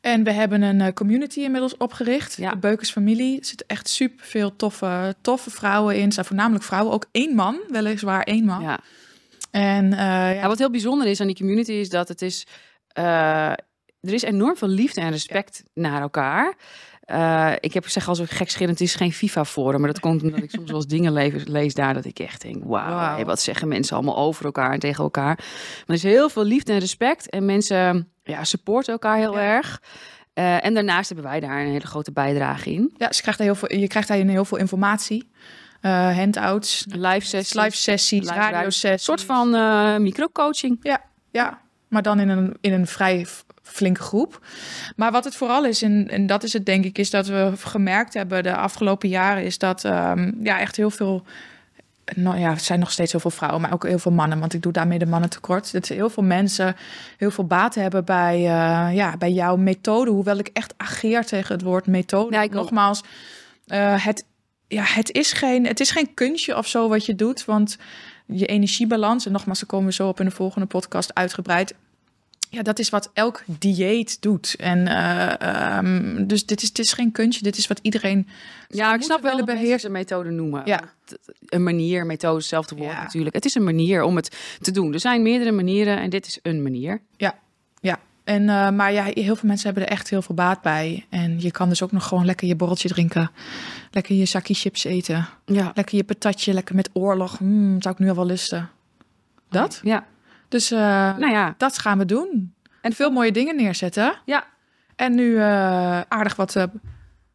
en 0.00 0.24
we 0.24 0.32
hebben 0.32 0.62
een 0.62 0.80
eh, 0.80 0.92
community 0.92 1.40
inmiddels 1.40 1.76
opgericht. 1.76 2.36
Ja. 2.36 2.50
De 2.50 2.56
Beukers 2.56 2.90
familie. 2.90 3.38
Er 3.38 3.44
zitten 3.44 3.66
echt 3.66 3.88
super 3.88 4.26
veel 4.26 4.56
toffe, 4.56 5.14
toffe 5.20 5.50
vrouwen 5.50 5.96
in. 5.96 6.06
Er 6.06 6.12
zijn 6.12 6.26
voornamelijk 6.26 6.64
vrouwen, 6.64 6.92
ook 6.92 7.06
één 7.12 7.34
man, 7.34 7.60
weliswaar 7.68 8.22
één 8.22 8.44
man. 8.44 8.62
Ja. 8.62 8.78
En 9.52 9.92
eh, 9.92 9.98
ja, 9.98 10.30
Ja, 10.30 10.46
wat 10.48 10.58
heel 10.58 10.70
bijzonder 10.70 11.06
is 11.06 11.20
aan 11.20 11.26
die 11.26 11.36
community 11.36 11.72
is 11.72 11.88
dat 11.88 12.08
het 12.08 12.22
is... 12.22 12.46
eh, 12.86 13.50
er 14.00 14.12
is 14.12 14.22
enorm 14.22 14.56
veel 14.56 14.68
liefde 14.68 15.00
en 15.00 15.10
respect 15.10 15.62
naar 15.74 16.00
elkaar. 16.02 16.54
Eh, 17.02 17.52
ik 17.60 17.74
heb 17.74 17.84
gezegd 17.84 18.08
als 18.08 18.18
ik 18.18 18.30
gekschillend 18.30 18.78
het 18.78 18.88
is 18.88 18.94
geen 18.94 19.12
FIFA-forum. 19.12 19.80
Maar 19.80 19.92
dat 19.92 20.00
komt 20.00 20.22
omdat 20.22 20.42
ik 20.42 20.50
soms 20.50 20.66
wel 20.70 20.76
eens 20.76 20.86
dingen 20.86 21.12
lees, 21.12 21.44
lees 21.44 21.74
daar 21.74 21.94
dat 21.94 22.04
ik 22.04 22.18
echt 22.18 22.42
denk... 22.42 22.62
Wauw, 22.64 23.14
hey, 23.14 23.24
wat 23.24 23.40
zeggen 23.40 23.68
mensen 23.68 23.96
allemaal 23.96 24.16
over 24.16 24.44
elkaar 24.44 24.72
en 24.72 24.78
tegen 24.78 25.04
elkaar. 25.04 25.36
Maar 25.36 25.84
er 25.86 25.94
is 25.94 26.02
heel 26.02 26.28
veel 26.28 26.44
liefde 26.44 26.72
en 26.72 26.78
respect. 26.78 27.30
En 27.30 27.44
mensen 27.44 28.12
ja, 28.22 28.44
supporten 28.44 28.92
elkaar 28.92 29.16
heel 29.16 29.34
Ja. 29.34 29.54
erg. 29.54 29.82
En 30.34 30.74
daarnaast 30.74 31.08
hebben 31.08 31.26
wij 31.26 31.40
daar 31.40 31.60
een 31.60 31.70
hele 31.70 31.86
grote 31.86 32.12
bijdrage 32.12 32.72
in. 32.72 32.94
ja, 32.96 33.12
ze 33.12 33.20
krijgt 33.20 33.38
daar 33.38 33.48
heel 33.48 33.56
veel, 33.56 33.78
je 33.78 33.86
krijgt 33.88 34.08
daar 34.08 34.16
heel 34.16 34.44
veel 34.44 34.58
informatie. 34.58 35.30
Eh 35.82 36.16
handouts, 36.16 36.84
Live 36.88 37.26
sessies. 37.26 37.62
live 37.62 37.76
sessies, 37.76 38.20
Live 38.20 38.34
radio 38.34 38.70
sessies. 38.70 38.90
Een 38.90 38.98
soort 38.98 39.22
van 39.22 39.54
eh 39.54 39.96
micro-coaching. 39.96 40.78
Ja, 41.30 41.60
maar 41.88 42.02
dan 42.02 42.20
in 42.20 42.28
een, 42.28 42.56
in 42.60 42.72
een 42.72 42.86
vrij 42.86 43.26
flinke 43.62 44.02
groep. 44.02 44.40
Maar 44.96 45.12
wat 45.12 45.24
het 45.24 45.36
vooral 45.36 45.64
is, 45.64 45.82
en, 45.82 46.08
en 46.08 46.26
dat 46.26 46.42
is 46.42 46.52
het 46.52 46.66
denk 46.66 46.84
ik, 46.84 46.98
is 46.98 47.10
dat 47.10 47.26
we 47.26 47.52
gemerkt 47.56 48.14
hebben 48.14 48.42
de 48.42 48.56
afgelopen 48.56 49.08
jaren, 49.08 49.44
is 49.44 49.58
dat 49.58 49.84
ehm, 49.84 50.30
ja, 50.42 50.60
echt 50.60 50.76
heel 50.76 50.90
veel. 50.90 51.22
Nou 52.14 52.38
ja, 52.38 52.50
het 52.50 52.62
zijn 52.62 52.78
nog 52.78 52.90
steeds 52.90 53.12
heel 53.12 53.20
veel 53.20 53.30
vrouwen, 53.30 53.60
maar 53.60 53.72
ook 53.72 53.86
heel 53.86 53.98
veel 53.98 54.12
mannen. 54.12 54.38
Want 54.38 54.54
ik 54.54 54.62
doe 54.62 54.72
daarmee 54.72 54.98
de 54.98 55.06
mannen 55.06 55.30
tekort. 55.30 55.72
Dat 55.72 55.86
heel 55.86 56.10
veel 56.10 56.22
mensen 56.22 56.76
heel 57.16 57.30
veel 57.30 57.46
baat 57.46 57.74
hebben 57.74 58.04
bij, 58.04 58.34
eh, 58.34 58.88
ja, 58.94 59.16
bij 59.16 59.32
jouw 59.32 59.56
methode. 59.56 60.10
Hoewel 60.10 60.38
ik 60.38 60.50
echt 60.52 60.74
ageer 60.76 61.24
tegen 61.24 61.54
het 61.54 61.62
woord 61.64 61.86
methode. 61.86 62.36
Ja. 62.36 62.44
Nogmaals, 62.50 63.02
eh, 63.66 64.04
het, 64.04 64.24
ja, 64.72 64.82
het, 64.84 65.12
is 65.12 65.32
geen, 65.32 65.66
het 65.66 65.80
is 65.80 65.90
geen 65.90 66.14
kunstje 66.14 66.56
of 66.56 66.66
zo 66.66 66.88
wat 66.88 67.06
je 67.06 67.14
doet. 67.14 67.44
Want 67.44 67.76
je 68.26 68.46
energiebalans. 68.46 69.26
En 69.26 69.32
nogmaals, 69.32 69.58
daar 69.58 69.68
komen 69.68 69.86
we 69.86 69.92
zo 69.92 70.08
op 70.08 70.20
in 70.20 70.26
de 70.26 70.30
volgende 70.30 70.66
podcast 70.66 71.14
uitgebreid. 71.14 71.74
Ja, 72.50 72.62
dat 72.62 72.78
is 72.78 72.88
wat 72.88 73.10
elk 73.12 73.42
dieet 73.46 74.22
doet. 74.22 74.54
En 74.58 74.86
eh, 74.86 75.40
ehm, 75.76 76.26
dus 76.26 76.46
dit 76.46 76.62
is, 76.62 76.72
dit 76.72 76.84
is 76.84 76.92
geen 76.92 77.12
kunstje. 77.12 77.42
Dit 77.42 77.56
is 77.56 77.66
wat 77.66 77.78
iedereen. 77.82 78.28
Ja, 78.68 78.94
ik 78.94 79.02
snap 79.02 79.22
wel 79.22 79.30
willen 79.30 79.46
dat 79.46 79.54
beheersen. 79.54 79.92
mensen 79.92 80.16
een 80.16 80.22
methode 80.24 80.30
noemen. 80.30 80.62
Ja. 80.64 80.80
Een 81.46 81.62
manier, 81.62 82.06
methode, 82.06 82.36
hetzelfde 82.36 82.74
woord 82.74 82.92
Ja. 82.92 83.02
natuurlijk. 83.02 83.34
Het 83.34 83.44
is 83.44 83.54
een 83.54 83.64
manier 83.64 84.02
om 84.02 84.16
het 84.16 84.36
te 84.60 84.70
doen. 84.70 84.92
Er 84.92 85.00
zijn 85.00 85.22
meerdere 85.22 85.52
manieren 85.52 85.98
en 85.98 86.10
dit 86.10 86.26
is 86.26 86.38
een 86.42 86.62
manier. 86.62 87.00
Ja, 87.16 87.38
ja. 87.80 87.98
En, 88.24 88.48
eh, 88.48 88.70
maar 88.70 88.92
ja, 88.92 89.04
heel 89.04 89.36
veel 89.36 89.48
mensen 89.48 89.66
hebben 89.66 89.86
er 89.86 89.92
echt 89.92 90.10
heel 90.10 90.22
veel 90.22 90.34
baat 90.34 90.62
bij. 90.62 91.06
En 91.08 91.40
je 91.40 91.50
kan 91.50 91.68
dus 91.68 91.82
ook 91.82 91.92
nog 91.92 92.06
gewoon 92.06 92.24
lekker 92.24 92.48
je 92.48 92.56
borreltje 92.56 92.88
drinken. 92.88 93.30
Lekker 93.90 94.14
je 94.14 94.24
zakje 94.24 94.54
chips 94.54 94.84
eten. 94.84 95.28
Ja. 95.46 95.72
Lekker 95.74 95.96
je 95.96 96.04
patatje, 96.04 96.52
lekker 96.52 96.74
met 96.74 96.90
oorlog. 96.92 97.40
Mm, 97.40 97.82
zou 97.82 97.94
ik 97.94 98.00
nu 98.00 98.08
al 98.08 98.14
wel 98.14 98.26
lusten. 98.26 98.70
Dat? 99.48 99.80
Ja. 99.82 100.06
Dus 100.48 100.70
eh, 100.70 100.78
Nou 101.16 101.30
ja. 101.30 101.54
dat 101.58 101.78
gaan 101.78 101.98
we 101.98 102.04
doen. 102.04 102.54
En 102.80 102.92
veel 102.92 103.10
mooie 103.10 103.32
dingen 103.32 103.56
neerzetten. 103.56 104.14
Ja. 104.24 104.44
En 104.96 105.14
nu 105.14 105.36
eh, 105.36 106.00
aardig 106.00 106.36
wat 106.36 106.66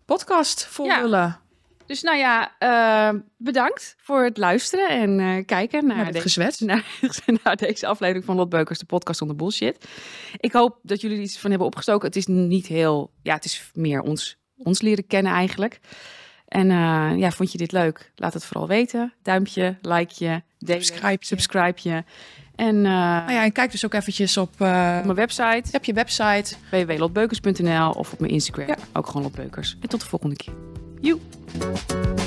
podcast 0.05 0.65
volhullen. 0.65 1.39
Dus 1.87 2.01
nou 2.01 2.17
ja, 2.17 2.51
eh, 2.59 3.19
bedankt 3.37 3.95
voor 3.97 4.23
het 4.23 4.37
luisteren 4.37 4.89
en 4.89 5.19
eh, 5.19 5.45
kijken 5.45 5.87
naar, 5.87 6.11
deze, 6.11 6.65
naar, 6.65 6.85
naar 7.43 7.55
deze 7.55 7.87
aflevering 7.87 8.25
van 8.25 8.35
Lot 8.35 8.49
Beukers, 8.49 8.79
de 8.79 8.85
podcast 8.85 9.17
zonder 9.17 9.35
bullshit. 9.37 9.87
Ik 10.37 10.51
hoop 10.51 10.79
dat 10.83 11.01
jullie 11.01 11.17
er 11.17 11.23
iets 11.23 11.39
van 11.39 11.49
hebben 11.49 11.67
opgestoken. 11.67 12.07
Het 12.07 12.15
is 12.15 12.25
niet 12.25 12.67
heel, 12.67 13.11
ja, 13.21 13.33
het 13.35 13.45
is 13.45 13.71
meer 13.73 14.01
ons, 14.01 14.37
ons 14.57 14.81
leren 14.81 15.07
kennen 15.07 15.31
eigenlijk. 15.33 15.79
En 16.47 16.71
eh, 16.71 17.11
ja, 17.17 17.31
vond 17.31 17.51
je 17.51 17.57
dit 17.57 17.71
leuk? 17.71 18.11
Laat 18.15 18.33
het 18.33 18.45
vooral 18.45 18.67
weten. 18.67 19.13
Duimpje, 19.21 19.77
likeje, 19.81 20.43
delen, 20.59 20.83
Subscribe. 20.85 21.25
subscribe 21.25 21.79
je. 21.89 22.03
En 22.55 22.81
Nou 22.81 23.31
ja, 23.31 23.43
en 23.43 23.51
kijk 23.51 23.71
dus 23.71 23.85
ook 23.85 23.93
eventjes 23.93 24.37
op, 24.37 24.49
op 24.51 24.59
mijn 24.59 25.13
website 25.13 25.77
op 25.77 25.83
je 25.83 25.93
website. 25.93 26.55
www.lotbeukers.nl 26.71 27.89
of 27.91 28.13
op 28.13 28.19
mijn 28.19 28.31
Instagram, 28.31 28.67
Ja. 28.67 28.75
ook 28.93 29.07
gewoon 29.07 29.21
Lotbeukers. 29.21 29.77
En 29.81 29.89
tot 29.89 29.99
de 30.01 30.07
volgende 30.07 30.35
keer. 30.35 30.53
you. 31.01 32.26